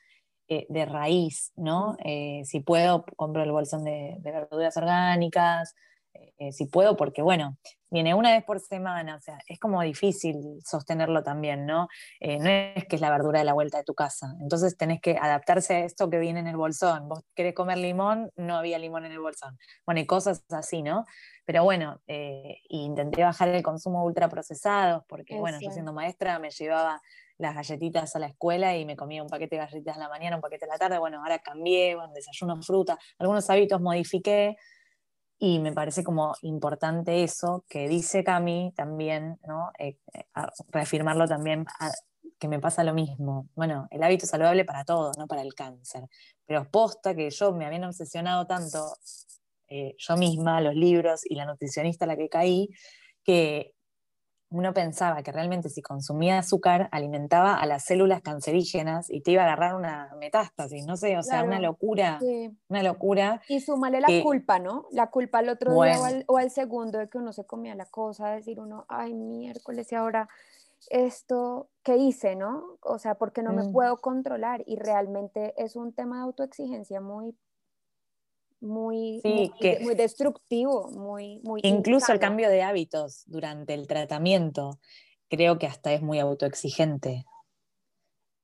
de 0.47 0.85
raíz, 0.85 1.51
¿no? 1.55 1.97
si 2.43 2.59
puedo, 2.59 3.05
compro 3.15 3.43
el 3.43 3.51
bolsón 3.51 3.83
de 3.83 4.17
verduras 4.23 4.77
orgánicas, 4.77 5.73
eh, 6.37 6.51
si 6.51 6.65
puedo, 6.65 6.95
porque 6.95 7.21
bueno, 7.21 7.57
viene 7.89 8.13
una 8.13 8.31
vez 8.31 8.43
por 8.43 8.59
semana, 8.59 9.15
o 9.15 9.21
sea, 9.21 9.39
es 9.47 9.59
como 9.59 9.81
difícil 9.81 10.59
sostenerlo 10.63 11.23
también, 11.23 11.65
¿no? 11.65 11.87
Eh, 12.19 12.37
no 12.37 12.49
es 12.49 12.85
que 12.85 12.95
es 12.95 13.01
la 13.01 13.09
verdura 13.09 13.39
de 13.39 13.45
la 13.45 13.53
vuelta 13.53 13.77
de 13.77 13.83
tu 13.83 13.95
casa, 13.95 14.35
entonces 14.41 14.77
tenés 14.77 15.01
que 15.01 15.17
adaptarse 15.19 15.75
a 15.75 15.85
esto 15.85 16.09
que 16.09 16.19
viene 16.19 16.39
en 16.39 16.47
el 16.47 16.57
bolsón. 16.57 17.07
Vos 17.07 17.21
querés 17.35 17.55
comer 17.55 17.77
limón, 17.77 18.31
no 18.35 18.57
había 18.57 18.77
limón 18.77 19.05
en 19.05 19.13
el 19.13 19.19
bolsón. 19.19 19.57
Bueno, 19.85 20.01
y 20.01 20.05
cosas 20.05 20.43
así, 20.49 20.83
¿no? 20.83 21.05
Pero 21.45 21.63
bueno, 21.63 21.99
eh, 22.07 22.57
intenté 22.69 23.23
bajar 23.23 23.49
el 23.49 23.63
consumo 23.63 24.01
de 24.01 24.07
ultraprocesados, 24.07 25.03
porque 25.07 25.39
bueno, 25.39 25.57
yo 25.61 25.71
siendo 25.71 25.93
maestra 25.93 26.39
me 26.39 26.51
llevaba 26.51 27.01
las 27.37 27.55
galletitas 27.55 28.15
a 28.15 28.19
la 28.19 28.27
escuela 28.27 28.75
y 28.77 28.85
me 28.85 28.95
comía 28.95 29.23
un 29.23 29.29
paquete 29.29 29.55
de 29.55 29.61
galletitas 29.61 29.95
en 29.95 30.01
la 30.03 30.09
mañana, 30.09 30.35
un 30.35 30.41
paquete 30.41 30.65
en 30.65 30.69
la 30.69 30.77
tarde, 30.77 30.99
bueno, 30.99 31.19
ahora 31.19 31.39
cambié, 31.39 31.95
bueno, 31.95 32.13
desayuno 32.13 32.61
fruta, 32.61 32.97
algunos 33.17 33.49
hábitos 33.49 33.81
modifiqué, 33.81 34.55
y 35.45 35.59
me 35.59 35.73
parece 35.73 36.05
como 36.05 36.35
importante 36.41 37.21
eso 37.21 37.65
que 37.67 37.89
dice 37.89 38.23
Cami 38.23 38.71
también, 38.77 39.39
¿no? 39.45 39.71
Eh, 39.77 39.97
eh, 40.13 40.25
reafirmarlo 40.69 41.27
también, 41.27 41.65
que 42.39 42.47
me 42.47 42.61
pasa 42.61 42.81
lo 42.85 42.93
mismo. 42.93 43.49
Bueno, 43.53 43.87
el 43.91 44.01
hábito 44.03 44.25
saludable 44.25 44.63
para 44.63 44.85
todo, 44.85 45.11
no 45.17 45.27
para 45.27 45.41
el 45.41 45.53
cáncer. 45.53 46.03
Pero 46.45 46.71
posta 46.71 47.13
que 47.13 47.29
yo 47.29 47.51
me 47.51 47.65
habían 47.65 47.83
obsesionado 47.83 48.47
tanto 48.47 48.95
eh, 49.67 49.95
yo 49.97 50.15
misma, 50.15 50.61
los 50.61 50.75
libros 50.75 51.21
y 51.25 51.35
la 51.35 51.45
nutricionista 51.45 52.05
a 52.05 52.07
la 52.07 52.15
que 52.15 52.29
caí, 52.29 52.69
que 53.25 53.72
uno 54.53 54.73
pensaba 54.73 55.23
que 55.23 55.31
realmente 55.31 55.69
si 55.69 55.81
consumía 55.81 56.37
azúcar 56.37 56.87
alimentaba 56.91 57.55
a 57.55 57.65
las 57.65 57.83
células 57.83 58.21
cancerígenas 58.21 59.09
y 59.09 59.21
te 59.21 59.31
iba 59.31 59.41
a 59.41 59.45
agarrar 59.45 59.75
una 59.75 60.15
metástasis, 60.19 60.85
no 60.85 60.95
sé, 60.95 61.17
o 61.17 61.23
sea, 61.23 61.43
una 61.43 61.59
locura, 61.59 62.19
una 62.69 62.83
locura. 62.83 63.41
Y 63.49 63.59
súmale 63.59 63.99
la 63.99 64.07
culpa, 64.21 64.59
¿no? 64.59 64.85
La 64.91 65.07
culpa 65.07 65.39
al 65.39 65.49
otro 65.49 65.81
día 65.81 65.97
o 66.27 66.37
al, 66.37 66.51
segundo 66.51 66.99
de 66.99 67.09
que 67.09 67.17
uno 67.17 67.33
se 67.33 67.45
comía 67.45 67.73
la 67.73 67.87
cosa, 67.87 68.29
decir 68.29 68.59
uno, 68.59 68.85
ay, 68.87 69.13
miércoles 69.13 69.91
y 69.91 69.95
ahora 69.95 70.29
esto, 70.89 71.69
¿qué 71.81 71.97
hice, 71.97 72.35
no? 72.35 72.77
O 72.81 72.99
sea, 72.99 73.15
porque 73.15 73.41
no 73.41 73.53
me 73.53 73.63
mm. 73.63 73.71
puedo 73.71 73.97
controlar 73.97 74.63
y 74.67 74.75
realmente 74.75 75.53
es 75.57 75.75
un 75.75 75.93
tema 75.93 76.17
de 76.17 76.23
autoexigencia 76.23 77.01
muy 77.01 77.35
muy, 78.63 79.21
muy, 79.23 79.95
destructivo, 79.95 80.89
muy, 80.91 81.39
muy 81.43 81.61
Incluso 81.63 82.11
el 82.11 82.19
cambio 82.19 82.49
de 82.49 82.63
hábitos 82.63 83.23
durante 83.25 83.73
el 83.73 83.87
tratamiento 83.87 84.79
creo 85.29 85.59
que 85.59 85.67
hasta 85.67 85.93
es 85.93 86.01
muy 86.01 86.19
autoexigente. 86.19 87.25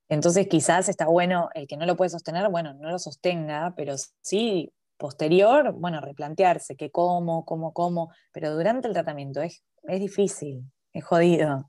Entonces 0.08 0.48
quizás 0.48 0.88
está 0.88 1.06
bueno, 1.06 1.48
el 1.54 1.66
que 1.66 1.76
no 1.76 1.86
lo 1.86 1.96
puede 1.96 2.10
sostener, 2.10 2.48
bueno, 2.50 2.74
no 2.74 2.90
lo 2.90 2.98
sostenga, 2.98 3.74
pero 3.76 3.94
sí 4.22 4.72
posterior, 4.96 5.72
bueno, 5.72 6.00
replantearse 6.00 6.76
qué 6.76 6.90
como, 6.90 7.44
cómo, 7.44 7.72
cómo, 7.72 8.12
pero 8.32 8.52
durante 8.52 8.88
el 8.88 8.92
tratamiento 8.92 9.40
es, 9.40 9.64
es 9.84 10.00
difícil, 10.00 10.70
es 10.92 11.04
jodido. 11.04 11.66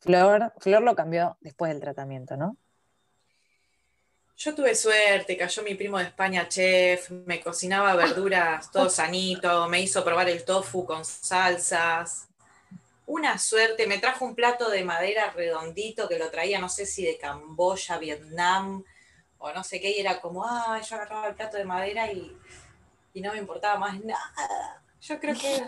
Flor, 0.00 0.52
Flor 0.58 0.82
lo 0.82 0.96
cambió 0.96 1.36
después 1.40 1.70
del 1.70 1.80
tratamiento, 1.80 2.36
¿no? 2.36 2.56
Yo 4.38 4.54
tuve 4.54 4.74
suerte, 4.74 5.34
cayó 5.38 5.62
mi 5.62 5.74
primo 5.74 5.96
de 5.96 6.04
España 6.04 6.46
chef, 6.46 7.10
me 7.10 7.40
cocinaba 7.40 7.96
verduras 7.96 8.70
todo 8.72 8.90
sanito, 8.90 9.66
me 9.68 9.80
hizo 9.80 10.04
probar 10.04 10.28
el 10.28 10.44
tofu 10.44 10.84
con 10.84 11.06
salsas. 11.06 12.28
Una 13.06 13.38
suerte, 13.38 13.86
me 13.86 13.98
trajo 13.98 14.26
un 14.26 14.34
plato 14.34 14.68
de 14.68 14.84
madera 14.84 15.30
redondito 15.30 16.06
que 16.06 16.18
lo 16.18 16.30
traía, 16.30 16.58
no 16.58 16.68
sé 16.68 16.84
si 16.84 17.04
de 17.06 17.16
Camboya, 17.16 17.96
Vietnam 17.96 18.84
o 19.38 19.52
no 19.52 19.64
sé 19.64 19.80
qué, 19.80 19.90
y 19.96 20.00
era 20.00 20.20
como, 20.20 20.44
ah, 20.44 20.80
yo 20.82 20.96
agarraba 20.96 21.28
el 21.28 21.34
plato 21.34 21.56
de 21.56 21.64
madera 21.64 22.12
y, 22.12 22.36
y 23.14 23.20
no 23.22 23.32
me 23.32 23.38
importaba 23.38 23.78
más 23.78 23.98
nada. 24.04 24.82
Yo 25.00 25.18
creo 25.18 25.34
que 25.34 25.62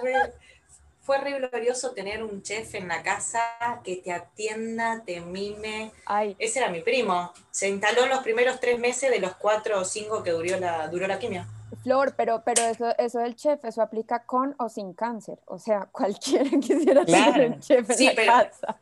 fue 1.09 1.16
re 1.16 1.38
glorioso 1.38 1.92
tener 1.92 2.23
un 2.23 2.42
chef 2.42 2.75
en 2.75 2.87
la 2.87 3.03
casa 3.03 3.40
que 3.83 3.97
te 3.97 4.12
atienda, 4.12 5.03
te 5.07 5.23
mime. 5.23 5.90
Ese 6.38 6.59
era 6.59 6.68
mi 6.68 6.83
primo. 6.83 7.33
Se 7.51 7.66
instaló 7.66 8.03
en 8.05 8.11
los 8.11 8.18
primeros 8.18 8.61
tres 8.61 8.79
meses 8.79 9.11
de 9.11 9.18
los 9.18 9.35
cuatro 9.37 9.81
o 9.81 9.87
cinco 9.87 10.23
que 10.23 10.33
duró 10.33 10.61
la, 10.61 10.87
duró 10.88 11.07
la 11.07 11.18
quimio. 11.18 11.47
Flor, 11.83 12.12
pero, 12.14 12.42
pero 12.44 12.61
eso, 12.61 12.94
eso 12.99 13.21
del 13.21 13.37
chef, 13.37 13.64
eso 13.64 13.81
aplica 13.81 14.25
con 14.25 14.55
o 14.59 14.68
sin 14.68 14.92
cáncer. 14.92 15.38
O 15.47 15.59
sea, 15.59 15.88
cualquiera 15.92 16.51
quisiera 16.61 17.07
ser 17.07 17.40
el 17.40 17.61
chef 17.61 17.88
en 17.88 18.27
la 18.27 18.44
casa. 18.44 18.79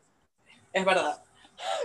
Es 0.72 0.84
verdad. 0.84 1.22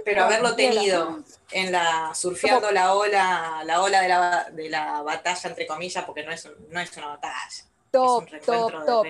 Pero 0.03 0.23
haberlo 0.23 0.55
tenido 0.55 1.19
en 1.51 1.71
la 1.71 2.15
surfeando 2.15 2.71
la 2.71 2.95
ola, 2.95 3.61
la 3.63 3.79
ola 3.83 4.01
de 4.01 4.07
la, 4.07 4.47
de 4.51 4.69
la 4.71 5.03
batalla, 5.03 5.49
entre 5.49 5.67
comillas, 5.67 6.03
porque 6.03 6.23
no 6.23 6.31
es, 6.31 6.49
no 6.71 6.79
es 6.79 6.97
una 6.97 7.09
batalla 7.09 7.70
top, 7.91 8.25
top, 8.45 8.85
top. 8.85 9.05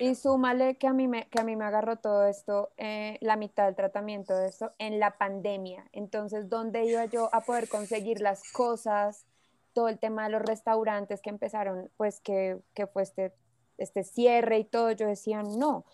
Y 0.00 0.14
súmale 0.14 0.76
que 0.76 0.86
a 0.86 0.92
mí 0.92 1.08
me, 1.08 1.28
que 1.28 1.40
a 1.40 1.44
mí 1.44 1.56
me 1.56 1.64
agarró 1.64 1.96
todo 1.96 2.26
esto, 2.26 2.70
eh, 2.76 3.18
la 3.20 3.36
mitad 3.36 3.64
del 3.64 3.74
tratamiento 3.74 4.36
de 4.36 4.48
esto, 4.48 4.72
en 4.78 5.00
la 5.00 5.18
pandemia. 5.18 5.88
Entonces, 5.92 6.48
¿dónde 6.48 6.84
iba 6.84 7.04
yo 7.06 7.28
a 7.32 7.40
poder 7.40 7.68
conseguir 7.68 8.20
las 8.20 8.52
cosas? 8.52 9.26
Todo 9.72 9.88
el 9.88 9.98
tema 9.98 10.24
de 10.24 10.30
los 10.30 10.42
restaurantes 10.42 11.20
que 11.20 11.30
empezaron, 11.30 11.90
pues 11.96 12.20
que, 12.20 12.58
que 12.74 12.86
fue 12.86 13.02
este, 13.02 13.32
este 13.78 14.04
cierre 14.04 14.58
y 14.58 14.64
todo, 14.64 14.92
yo 14.92 15.06
decía, 15.06 15.42
no, 15.42 15.84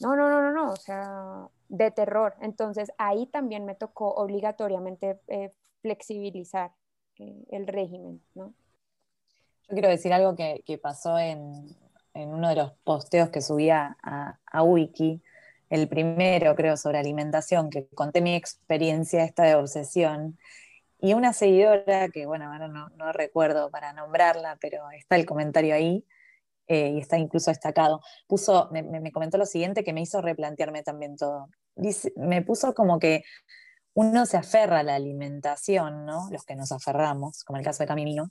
no, 0.00 0.16
no, 0.16 0.28
no, 0.28 0.42
no, 0.42 0.52
no, 0.52 0.72
o 0.72 0.76
sea, 0.76 1.48
de 1.68 1.90
terror. 1.90 2.34
Entonces, 2.40 2.90
ahí 2.98 3.26
también 3.26 3.64
me 3.64 3.74
tocó 3.74 4.14
obligatoriamente 4.14 5.20
eh, 5.28 5.52
flexibilizar 5.82 6.72
eh, 7.18 7.44
el 7.50 7.66
régimen, 7.66 8.22
¿no? 8.34 8.54
Yo 9.68 9.74
quiero 9.74 9.88
decir 9.88 10.12
algo 10.12 10.36
que, 10.36 10.78
pasó 10.82 11.18
en, 11.18 11.76
uno 12.14 12.48
de 12.48 12.56
los 12.56 12.72
posteos 12.84 13.30
que 13.30 13.40
subía 13.40 13.96
a, 14.02 14.62
Wiki 14.62 15.22
el 15.70 15.88
primero, 15.88 16.54
creo, 16.54 16.76
sobre 16.76 16.98
alimentación, 16.98 17.70
que 17.70 17.88
conté 17.94 18.20
mi 18.20 18.34
experiencia 18.34 19.24
esta 19.24 19.44
de 19.44 19.54
obsesión. 19.54 20.38
Y 21.00 21.14
una 21.14 21.32
seguidora, 21.32 22.08
que 22.10 22.26
bueno, 22.26 22.52
ahora 22.52 22.68
no, 22.68 23.12
recuerdo 23.12 23.70
para 23.70 23.92
nombrarla, 23.92 24.58
pero 24.60 24.90
está 24.92 25.16
el 25.16 25.26
comentario 25.26 25.74
ahí, 25.74 26.04
eh, 26.68 26.90
y 26.90 26.98
está 26.98 27.18
incluso 27.18 27.50
destacado, 27.50 28.00
puso, 28.26 28.70
me, 28.72 29.12
comentó 29.12 29.36
lo 29.36 29.46
siguiente 29.46 29.84
que 29.84 29.92
me 29.92 30.02
hizo 30.02 30.20
replantearme 30.20 30.82
también 30.82 31.16
todo. 31.16 31.48
Me 32.16 32.42
puso 32.42 32.74
como 32.74 32.98
que 32.98 33.24
uno 33.94 34.26
se 34.26 34.36
aferra 34.36 34.80
a 34.80 34.82
la 34.82 34.94
alimentación, 34.94 36.04
¿no? 36.04 36.28
Los 36.30 36.44
que 36.44 36.56
nos 36.56 36.72
aferramos, 36.72 37.44
como 37.44 37.58
el 37.58 37.64
caso 37.64 37.82
de 37.82 37.88
Camino, 37.88 38.30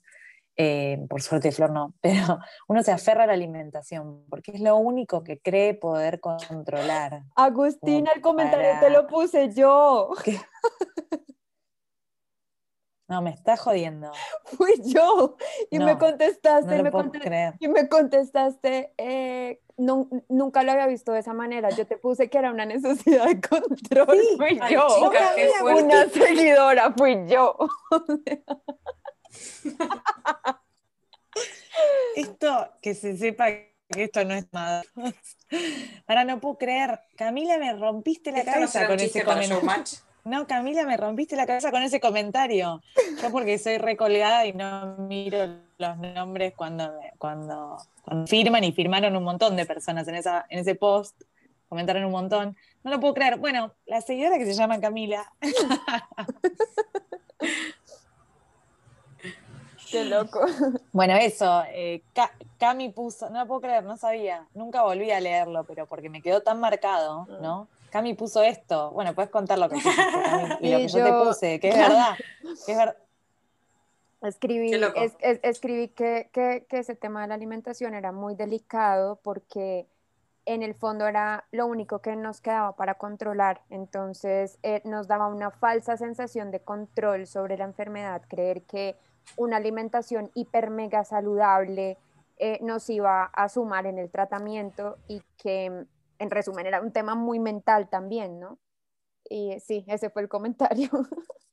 eh, 0.55 1.03
por 1.09 1.21
suerte 1.21 1.51
Flor 1.51 1.71
no, 1.71 1.93
pero 2.01 2.39
uno 2.67 2.83
se 2.83 2.91
aferra 2.91 3.23
a 3.23 3.27
la 3.27 3.33
alimentación 3.33 4.25
porque 4.29 4.51
es 4.51 4.61
lo 4.61 4.77
único 4.77 5.23
que 5.23 5.39
cree 5.39 5.73
poder 5.73 6.19
controlar. 6.19 7.23
Agustina, 7.35 8.11
el 8.15 8.21
comentario 8.21 8.79
te 8.79 8.89
lo 8.89 9.07
puse 9.07 9.53
yo. 9.53 10.11
No, 13.09 13.21
me 13.21 13.31
está 13.31 13.57
jodiendo. 13.57 14.11
Fui 14.45 14.73
yo. 14.85 15.35
Y 15.69 15.77
me 15.77 15.99
contestaste. 15.99 16.77
y, 17.59 17.67
me 17.67 17.87
contestaste, 17.87 18.93
eh, 18.97 19.61
no, 19.77 20.09
nunca 20.29 20.63
lo 20.63 20.71
había 20.71 20.87
visto 20.87 21.11
de 21.11 21.19
esa 21.19 21.33
manera. 21.33 21.69
Yo 21.69 21.85
te 21.85 21.97
puse 21.97 22.29
que 22.29 22.37
era 22.37 22.49
una 22.49 22.65
necesidad 22.65 23.25
de 23.25 23.41
control. 23.41 24.19
fui 24.37 24.59
yo. 24.67 24.87
una 25.75 26.07
seguidora, 26.09 26.93
fui 26.97 27.27
yo. 27.27 27.55
esto, 32.15 32.69
que 32.81 32.95
se 32.95 33.17
sepa 33.17 33.47
que 33.89 34.03
esto 34.03 34.23
no 34.25 34.33
es 34.33 34.51
nada. 34.51 34.83
Ahora 36.07 36.25
no 36.25 36.39
puedo 36.39 36.57
creer. 36.57 36.99
Camila, 37.15 37.57
me 37.57 37.73
rompiste 37.73 38.31
la 38.31 38.43
cabeza 38.43 38.87
con 38.87 38.99
ese 38.99 39.23
comentario. 39.23 39.61
No, 40.25 40.47
Camila, 40.47 40.85
me 40.85 40.95
rompiste 40.95 41.35
la 41.35 41.45
cabeza 41.45 41.69
con 41.69 41.83
ese 41.83 41.99
comentario. 41.99 42.81
Yo 43.21 43.29
porque 43.29 43.59
soy 43.59 43.77
recolgada 43.77 44.45
y 44.45 44.53
no 44.53 44.95
miro 44.97 45.57
los 45.77 45.97
nombres 45.97 46.53
cuando, 46.55 46.93
cuando, 47.17 47.75
firman 48.27 48.63
y 48.63 48.71
firmaron 48.71 49.17
un 49.17 49.23
montón 49.25 49.57
de 49.57 49.65
personas 49.65 50.07
en, 50.07 50.15
esa, 50.15 50.45
en 50.47 50.59
ese 50.59 50.75
post, 50.75 51.21
comentaron 51.67 52.05
un 52.05 52.11
montón. 52.11 52.55
No 52.85 52.91
lo 52.91 53.01
puedo 53.01 53.13
creer. 53.13 53.37
Bueno, 53.37 53.73
la 53.85 53.99
seguidora 53.99 54.37
que 54.37 54.45
se 54.45 54.53
llama 54.53 54.79
Camila. 54.79 55.29
Qué 59.93 60.06
loco. 60.06 60.41
Bueno, 60.91 61.15
eso, 61.15 61.63
eh, 61.69 62.01
Cami 62.58 62.89
puso, 62.89 63.29
no 63.29 63.41
lo 63.41 63.47
puedo 63.47 63.62
creer, 63.62 63.84
no 63.84 63.95
sabía, 63.95 64.47
nunca 64.56 64.82
volví 64.82 65.12
a 65.12 65.19
leerlo, 65.19 65.65
pero 65.65 65.86
porque 65.86 66.10
me 66.10 66.21
quedó 66.21 66.41
tan 66.41 66.60
marcado, 66.60 67.27
ah. 67.29 67.38
¿no? 67.41 67.67
Cami 67.91 68.15
puso 68.15 68.41
esto, 68.41 68.89
bueno, 68.89 69.13
puedes 69.13 69.29
contar 69.29 69.60
lo 69.60 69.69
que 69.69 69.75
pusiste, 69.84 70.58
y 70.62 70.71
lo 70.71 70.77
que 70.79 70.88
yo, 70.88 71.03
te 71.03 71.13
puse, 71.13 71.60
que 71.60 71.69
es 71.69 71.77
verdad, 71.77 72.17
que 72.65 72.71
es 72.71 72.77
verdad. 72.77 72.97
Escribí, 74.23 74.71
escribí 75.43 75.89
que, 75.89 76.29
que, 76.32 76.65
que, 76.67 76.79
ese 76.79 76.95
tema 76.95 77.21
de 77.21 77.27
la 77.27 77.36
alimentación 77.36 77.93
era 77.93 78.12
muy 78.12 78.34
delicado 78.34 79.19
porque 79.21 79.86
en 80.45 80.63
el 80.63 80.73
fondo 80.73 81.08
era 81.08 81.45
lo 81.51 81.67
único 81.67 81.99
que 81.99 82.15
nos 82.15 82.41
quedaba 82.41 82.75
para 82.75 82.95
controlar. 82.95 83.62
Entonces 83.69 84.58
eh, 84.63 84.82
nos 84.86 85.08
daba 85.08 85.27
una 85.27 85.51
falsa 85.51 85.97
sensación 85.97 86.51
de 86.51 86.62
control 86.62 87.27
sobre 87.27 87.58
la 87.58 87.65
enfermedad, 87.65 88.21
creer 88.27 88.63
que 88.63 88.95
una 89.38 89.57
alimentación 89.57 90.31
hiper 90.33 90.69
mega 90.69 91.03
saludable 91.03 91.97
eh, 92.38 92.59
nos 92.62 92.89
iba 92.89 93.25
a 93.25 93.49
sumar 93.49 93.86
en 93.86 93.99
el 93.99 94.09
tratamiento 94.09 94.97
y 95.07 95.21
que 95.38 95.86
en 96.19 96.29
resumen 96.29 96.65
era 96.65 96.81
un 96.81 96.91
tema 96.91 97.15
muy 97.15 97.39
mental 97.39 97.89
también, 97.89 98.39
¿no? 98.39 98.57
Y 99.29 99.59
sí, 99.59 99.86
ese 99.88 100.09
fue 100.09 100.23
el 100.23 100.29
comentario. 100.29 100.89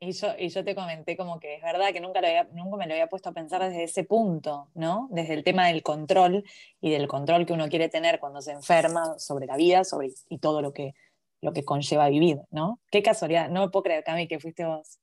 Y 0.00 0.12
yo, 0.12 0.28
y 0.38 0.48
yo 0.48 0.62
te 0.62 0.76
comenté 0.76 1.16
como 1.16 1.40
que 1.40 1.56
es 1.56 1.62
verdad 1.62 1.92
que 1.92 2.00
nunca, 2.00 2.20
nunca 2.52 2.76
me 2.76 2.86
lo 2.86 2.92
había 2.92 3.08
puesto 3.08 3.30
a 3.30 3.32
pensar 3.32 3.64
desde 3.64 3.82
ese 3.82 4.04
punto, 4.04 4.68
¿no? 4.74 5.08
Desde 5.10 5.34
el 5.34 5.42
tema 5.42 5.66
del 5.66 5.82
control 5.82 6.44
y 6.80 6.92
del 6.92 7.08
control 7.08 7.46
que 7.46 7.52
uno 7.52 7.68
quiere 7.68 7.88
tener 7.88 8.20
cuando 8.20 8.40
se 8.40 8.52
enferma 8.52 9.18
sobre 9.18 9.46
la 9.46 9.56
vida 9.56 9.82
sobre, 9.82 10.12
y 10.28 10.38
todo 10.38 10.62
lo 10.62 10.72
que, 10.72 10.94
lo 11.40 11.52
que 11.52 11.64
conlleva 11.64 12.08
vivir, 12.08 12.42
¿no? 12.52 12.78
Qué 12.92 13.02
casualidad, 13.02 13.50
no 13.50 13.62
me 13.62 13.70
puedo 13.70 13.82
creer, 13.82 14.04
Cami, 14.04 14.28
que 14.28 14.38
fuiste 14.38 14.64
vos. 14.64 15.00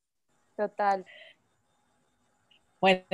Total. 0.55 1.05
Bueno, 2.79 3.05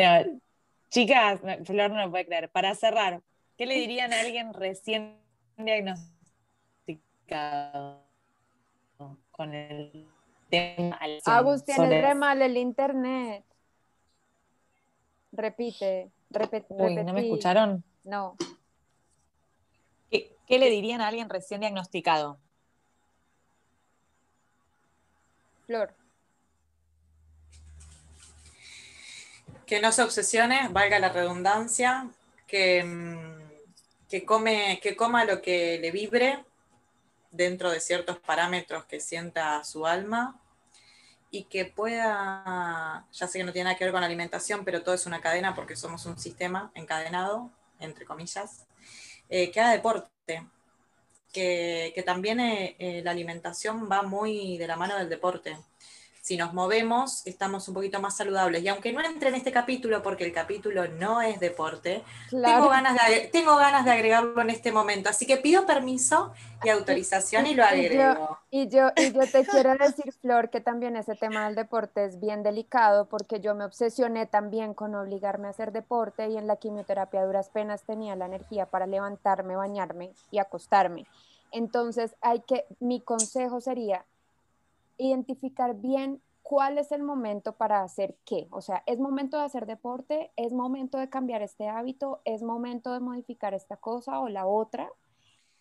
chicas, 0.90 1.40
Flor 1.66 1.92
no 1.92 2.06
lo 2.06 2.12
puede 2.12 2.26
creer. 2.26 2.50
Para 2.50 2.76
cerrar, 2.76 3.22
¿qué 3.58 3.66
le 3.66 3.76
dirían 3.76 4.12
a 4.14 4.20
alguien 4.20 4.54
recién 4.54 5.18
diagnosticado 5.58 8.04
con 9.32 9.54
el 9.54 10.08
tema? 10.50 11.00
Agustín, 11.26 11.82
es 11.84 11.90
re 11.90 12.16
mal 12.16 12.42
el 12.42 12.58
internet. 12.58 13.46
Repite, 15.32 16.12
repite. 16.30 16.66
Uy, 16.70 16.96
¿no 16.96 17.14
me 17.14 17.22
escucharon? 17.22 17.84
No. 18.04 18.36
¿Qué, 20.10 20.36
¿Qué 20.46 20.60
le 20.60 20.70
dirían 20.70 21.00
a 21.00 21.08
alguien 21.08 21.30
recién 21.30 21.62
diagnosticado? 21.62 22.38
Flor. 25.66 26.01
Que 29.72 29.80
no 29.80 29.94
se 29.94 30.04
obsesione, 30.04 30.68
valga 30.72 31.00
la 31.00 31.08
redundancia, 31.08 32.10
que, 32.46 32.84
mm, 32.84 34.10
que, 34.10 34.26
come, 34.26 34.82
que 34.84 34.98
coma 34.98 35.24
lo 35.24 35.42
que 35.42 35.80
le 35.80 35.92
vibre 35.92 36.44
dentro 37.32 37.72
de 37.72 37.80
ciertos 37.80 38.20
parámetros 38.20 38.84
que 38.84 39.00
sienta 39.00 39.64
su 39.64 39.88
alma 39.88 40.38
y 41.30 41.46
que 41.46 41.64
pueda, 41.64 43.08
ya 43.14 43.28
sé 43.30 43.40
que 43.40 43.46
no 43.46 43.54
tiene 43.54 43.64
nada 43.70 43.78
que 43.78 43.86
ver 43.86 43.94
con 43.94 44.02
la 44.02 44.08
alimentación, 44.08 44.66
pero 44.66 44.84
todo 44.84 44.94
es 44.94 45.06
una 45.06 45.22
cadena 45.22 45.56
porque 45.56 45.78
somos 45.78 46.06
un 46.06 46.20
sistema 46.20 46.70
encadenado, 46.76 47.50
entre 47.80 48.06
comillas, 48.06 48.66
eh, 49.30 49.52
que 49.52 49.62
haga 49.62 49.72
deporte, 49.72 50.50
que, 51.32 51.94
que 51.96 52.04
también 52.04 52.42
eh, 52.42 52.76
eh, 52.78 53.02
la 53.06 53.12
alimentación 53.12 53.90
va 53.90 54.02
muy 54.02 54.58
de 54.58 54.68
la 54.68 54.76
mano 54.76 54.98
del 54.98 55.08
deporte 55.08 55.58
si 56.22 56.38
nos 56.38 56.54
movemos, 56.54 57.26
estamos 57.26 57.68
un 57.68 57.74
poquito 57.74 58.00
más 58.00 58.16
saludables. 58.16 58.62
Y 58.64 58.68
aunque 58.68 58.94
no 58.94 59.02
entre 59.02 59.30
en 59.30 59.36
este 59.36 59.52
capítulo, 59.52 60.04
porque 60.04 60.24
el 60.24 60.32
capítulo 60.32 60.88
no 60.88 61.20
es 61.20 61.40
deporte, 61.40 62.04
tengo, 62.30 62.70
ganas 62.70 62.96
de, 63.08 63.30
tengo 63.32 63.56
ganas 63.56 63.86
de 63.86 63.92
agregarlo 63.92 64.40
en 64.40 64.52
este 64.52 64.72
momento. 64.72 65.10
Así 65.10 65.26
que 65.26 65.38
pido 65.38 65.66
permiso 65.66 66.32
y 66.64 66.70
autorización 66.70 67.48
y 67.48 67.56
lo 67.56 67.64
agrego. 67.66 68.38
Y 68.52 68.68
yo, 68.68 68.92
y 68.96 69.12
yo, 69.12 69.22
te 69.22 69.44
quiero 69.46 69.76
decir, 69.76 70.14
Flor, 70.14 70.52
que 70.52 70.62
también 70.62 70.96
ese 70.96 71.16
tema 71.16 71.46
del 71.46 71.56
deporte 71.56 72.06
es 72.06 72.20
bien 72.20 72.44
delicado, 72.44 73.06
porque 73.06 73.40
yo 73.40 73.56
me 73.56 73.66
obsesioné 73.66 74.28
también 74.28 74.76
con 74.76 74.94
obligarme 74.94 75.48
a 75.48 75.52
hacer 75.52 75.72
deporte 75.72 76.30
y 76.30 76.38
en 76.38 76.46
la 76.46 76.58
quimioterapia 76.58 77.26
duras 77.26 77.50
penas 77.50 77.82
tenía 77.82 78.16
la 78.16 78.28
energía 78.28 78.68
para 78.68 78.86
levantarme, 78.86 79.56
bañarme 79.56 80.12
y 80.30 80.38
acostarme. 80.38 81.08
Entonces, 81.52 82.16
hay 82.22 82.42
que, 82.42 82.66
mi 82.80 83.02
consejo 83.02 83.60
sería, 83.60 84.06
identificar 85.02 85.76
bien 85.76 86.22
cuál 86.44 86.78
es 86.78 86.92
el 86.92 87.02
momento 87.02 87.54
para 87.54 87.82
hacer 87.82 88.18
qué. 88.24 88.48
O 88.52 88.62
sea, 88.62 88.84
es 88.86 89.00
momento 89.00 89.38
de 89.38 89.44
hacer 89.44 89.66
deporte, 89.66 90.32
es 90.36 90.54
momento 90.54 90.98
de 90.98 91.10
cambiar 91.10 91.42
este 91.42 91.68
hábito, 91.68 92.22
es 92.24 92.44
momento 92.44 92.94
de 92.94 93.00
modificar 93.00 93.54
esta 93.54 93.78
cosa 93.78 94.20
o 94.20 94.30
la 94.30 94.46
otra. 94.46 94.90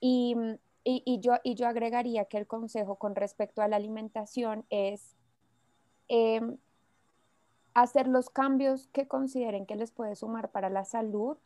Y, 0.00 0.36
yo, 1.20 1.34
y 1.44 1.54
yo 1.54 1.68
agregaría 1.68 2.24
que 2.24 2.38
el 2.38 2.46
consejo 2.46 2.96
con 2.96 3.14
respecto 3.14 3.62
a 3.62 3.68
la 3.68 3.76
alimentación 3.76 4.64
es 4.70 5.16
em, 6.08 6.58
hacer 7.74 8.08
los 8.08 8.30
cambios 8.30 8.88
que 8.88 9.06
consideren 9.06 9.66
que 9.66 9.76
les 9.76 9.92
puede 9.92 10.16
sumar 10.16 10.50
para 10.50 10.70
la 10.70 10.84
salud, 10.84 11.36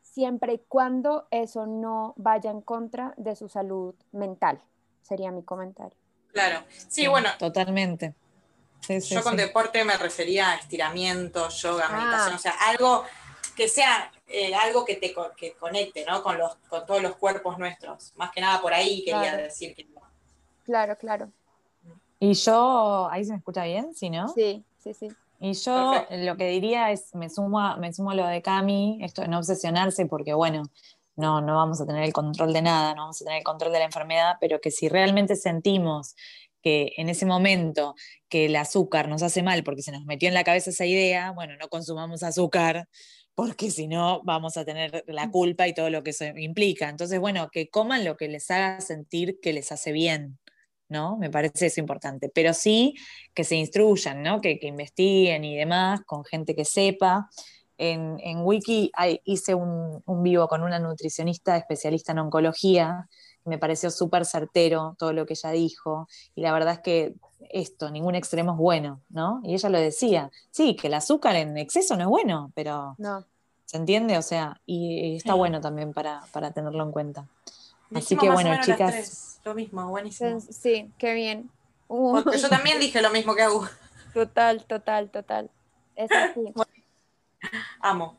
siempre 0.00 0.54
y 0.54 0.58
cuando 0.58 1.26
eso 1.30 1.66
no 1.66 2.14
vaya 2.16 2.50
en 2.50 2.60
contra 2.60 3.14
de 3.16 3.36
su 3.36 3.48
salud 3.48 3.94
mental, 4.10 4.60
sería 5.02 5.30
mi 5.30 5.42
comentario. 5.42 6.01
Claro, 6.32 6.64
sí, 6.88 7.06
bueno. 7.06 7.28
Totalmente. 7.38 8.14
yo 8.88 9.22
con 9.22 9.36
deporte 9.36 9.84
me 9.84 9.96
refería 9.96 10.52
a 10.52 10.54
estiramiento, 10.56 11.48
yoga, 11.48 11.86
ah. 11.88 11.96
meditación, 11.96 12.34
o 12.34 12.38
sea, 12.38 12.52
algo 12.68 13.04
que 13.54 13.68
sea 13.68 14.10
eh, 14.26 14.54
algo 14.54 14.84
que 14.84 14.96
te 14.96 15.14
que 15.36 15.52
conecte, 15.52 16.06
¿no? 16.06 16.22
Con, 16.22 16.38
los, 16.38 16.54
con 16.68 16.86
todos 16.86 17.02
los 17.02 17.16
cuerpos 17.16 17.58
nuestros. 17.58 18.14
Más 18.16 18.30
que 18.32 18.40
nada 18.40 18.60
por 18.62 18.72
ahí 18.72 19.04
quería 19.04 19.36
decir 19.36 19.74
que 19.74 19.86
Claro, 20.64 20.96
claro. 20.96 21.30
Y 22.18 22.34
yo, 22.34 23.08
ahí 23.10 23.24
se 23.24 23.32
me 23.32 23.38
escucha 23.38 23.64
bien, 23.64 23.94
¿sí, 23.94 24.08
no? 24.08 24.28
Sí, 24.28 24.64
sí, 24.78 24.94
sí. 24.94 25.08
Y 25.40 25.54
yo 25.54 26.06
lo 26.08 26.36
que 26.36 26.48
diría 26.48 26.92
es, 26.92 27.14
me 27.16 27.28
sumo, 27.28 27.76
me 27.78 27.92
sumo 27.92 28.12
a 28.12 28.14
lo 28.14 28.26
de 28.26 28.42
Cami, 28.42 29.00
esto 29.02 29.22
de 29.22 29.28
no 29.28 29.38
obsesionarse, 29.38 30.06
porque 30.06 30.32
bueno, 30.32 30.62
no, 31.16 31.40
no 31.40 31.56
vamos 31.56 31.80
a 31.80 31.86
tener 31.86 32.04
el 32.04 32.12
control 32.12 32.52
de 32.52 32.62
nada, 32.62 32.94
no 32.94 33.02
vamos 33.02 33.20
a 33.20 33.24
tener 33.24 33.38
el 33.38 33.44
control 33.44 33.72
de 33.72 33.78
la 33.80 33.84
enfermedad, 33.84 34.36
pero 34.40 34.60
que 34.60 34.70
si 34.70 34.88
realmente 34.88 35.36
sentimos 35.36 36.14
que 36.62 36.92
en 36.96 37.08
ese 37.08 37.26
momento 37.26 37.94
que 38.28 38.46
el 38.46 38.56
azúcar 38.56 39.08
nos 39.08 39.22
hace 39.22 39.42
mal 39.42 39.64
porque 39.64 39.82
se 39.82 39.92
nos 39.92 40.04
metió 40.04 40.28
en 40.28 40.34
la 40.34 40.44
cabeza 40.44 40.70
esa 40.70 40.86
idea, 40.86 41.32
bueno, 41.32 41.54
no 41.60 41.68
consumamos 41.68 42.22
azúcar 42.22 42.88
porque 43.34 43.70
si 43.70 43.88
no 43.88 44.22
vamos 44.24 44.56
a 44.56 44.64
tener 44.64 45.04
la 45.06 45.30
culpa 45.30 45.66
y 45.66 45.74
todo 45.74 45.90
lo 45.90 46.02
que 46.02 46.10
eso 46.10 46.24
implica. 46.36 46.88
Entonces, 46.88 47.18
bueno, 47.18 47.48
que 47.50 47.70
coman 47.70 48.04
lo 48.04 48.16
que 48.16 48.28
les 48.28 48.50
haga 48.50 48.80
sentir 48.80 49.38
que 49.40 49.52
les 49.52 49.72
hace 49.72 49.92
bien, 49.92 50.38
¿no? 50.88 51.16
Me 51.16 51.30
parece 51.30 51.66
eso 51.66 51.80
importante. 51.80 52.30
Pero 52.34 52.52
sí 52.54 52.94
que 53.34 53.44
se 53.44 53.56
instruyan, 53.56 54.22
¿no? 54.22 54.40
Que, 54.40 54.58
investiguen 54.62 55.44
y 55.44 55.56
demás 55.56 56.02
con 56.06 56.24
gente 56.24 56.54
que 56.54 56.64
sepa. 56.64 57.28
En, 57.78 58.42
Wiki 58.44 58.92
hice 59.24 59.54
un, 59.54 60.02
un, 60.04 60.22
vivo 60.22 60.46
con 60.46 60.62
una 60.62 60.78
nutricionista 60.78 61.56
especialista 61.56 62.12
en 62.12 62.20
oncología. 62.20 63.08
Me 63.44 63.58
pareció 63.58 63.90
súper 63.90 64.24
certero 64.24 64.94
todo 64.98 65.12
lo 65.12 65.26
que 65.26 65.34
ella 65.34 65.50
dijo. 65.50 66.06
Y 66.34 66.42
la 66.42 66.52
verdad 66.52 66.74
es 66.74 66.80
que 66.80 67.14
esto, 67.50 67.90
ningún 67.90 68.14
extremo 68.14 68.52
es 68.52 68.58
bueno, 68.58 69.00
¿no? 69.08 69.40
Y 69.42 69.54
ella 69.54 69.68
lo 69.68 69.78
decía, 69.78 70.30
sí, 70.50 70.76
que 70.76 70.86
el 70.86 70.94
azúcar 70.94 71.36
en 71.36 71.56
exceso 71.58 71.96
no 71.96 72.02
es 72.02 72.08
bueno, 72.08 72.52
pero 72.54 72.94
no. 72.98 73.24
¿se 73.72 73.78
entiende? 73.78 74.18
O 74.18 74.22
sea, 74.22 74.60
y, 74.66 75.16
está 75.16 75.32
bueno 75.32 75.60
también 75.60 75.94
para, 75.94 76.22
tenerlo 76.54 76.84
en 76.84 76.92
cuenta. 76.92 77.26
Así 77.94 78.16
que 78.16 78.30
bueno, 78.30 78.54
chicas. 78.62 79.40
lo 79.44 79.54
mismo, 79.54 79.88
buenísimo. 79.88 80.40
Sí, 80.40 80.90
qué 80.98 81.14
bien. 81.14 81.50
Porque 81.88 82.38
yo 82.38 82.48
también 82.48 82.78
dije 82.80 83.00
lo 83.00 83.10
mismo 83.10 83.34
que 83.34 83.42
hago. 83.42 83.66
Total, 84.12 84.64
total, 84.64 85.10
total. 85.10 85.50
Es 85.96 86.10
así. 86.12 86.52
Amo. 87.80 88.16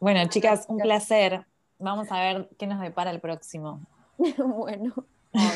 Bueno, 0.00 0.26
chicas, 0.28 0.66
un 0.68 0.78
placer. 0.78 1.46
Vamos 1.78 2.10
a 2.10 2.20
ver 2.20 2.48
qué 2.58 2.66
nos 2.66 2.80
depara 2.80 3.10
el 3.10 3.20
próximo. 3.20 3.80
bueno 4.38 4.94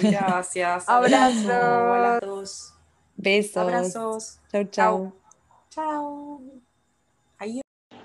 gracias. 0.02 0.84
Abrazos. 0.88 2.74
Besos. 3.16 3.56
Abrazos. 3.56 4.40
Chau, 4.50 4.64
chau. 4.64 5.12
Chau. 5.70 6.40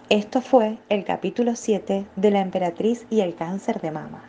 Esto 0.09 0.41
fue 0.41 0.77
el 0.89 1.05
capítulo 1.05 1.55
7 1.55 2.05
de 2.17 2.31
La 2.31 2.41
emperatriz 2.41 3.05
y 3.09 3.21
el 3.21 3.35
cáncer 3.35 3.79
de 3.79 3.91
mama. 3.91 4.27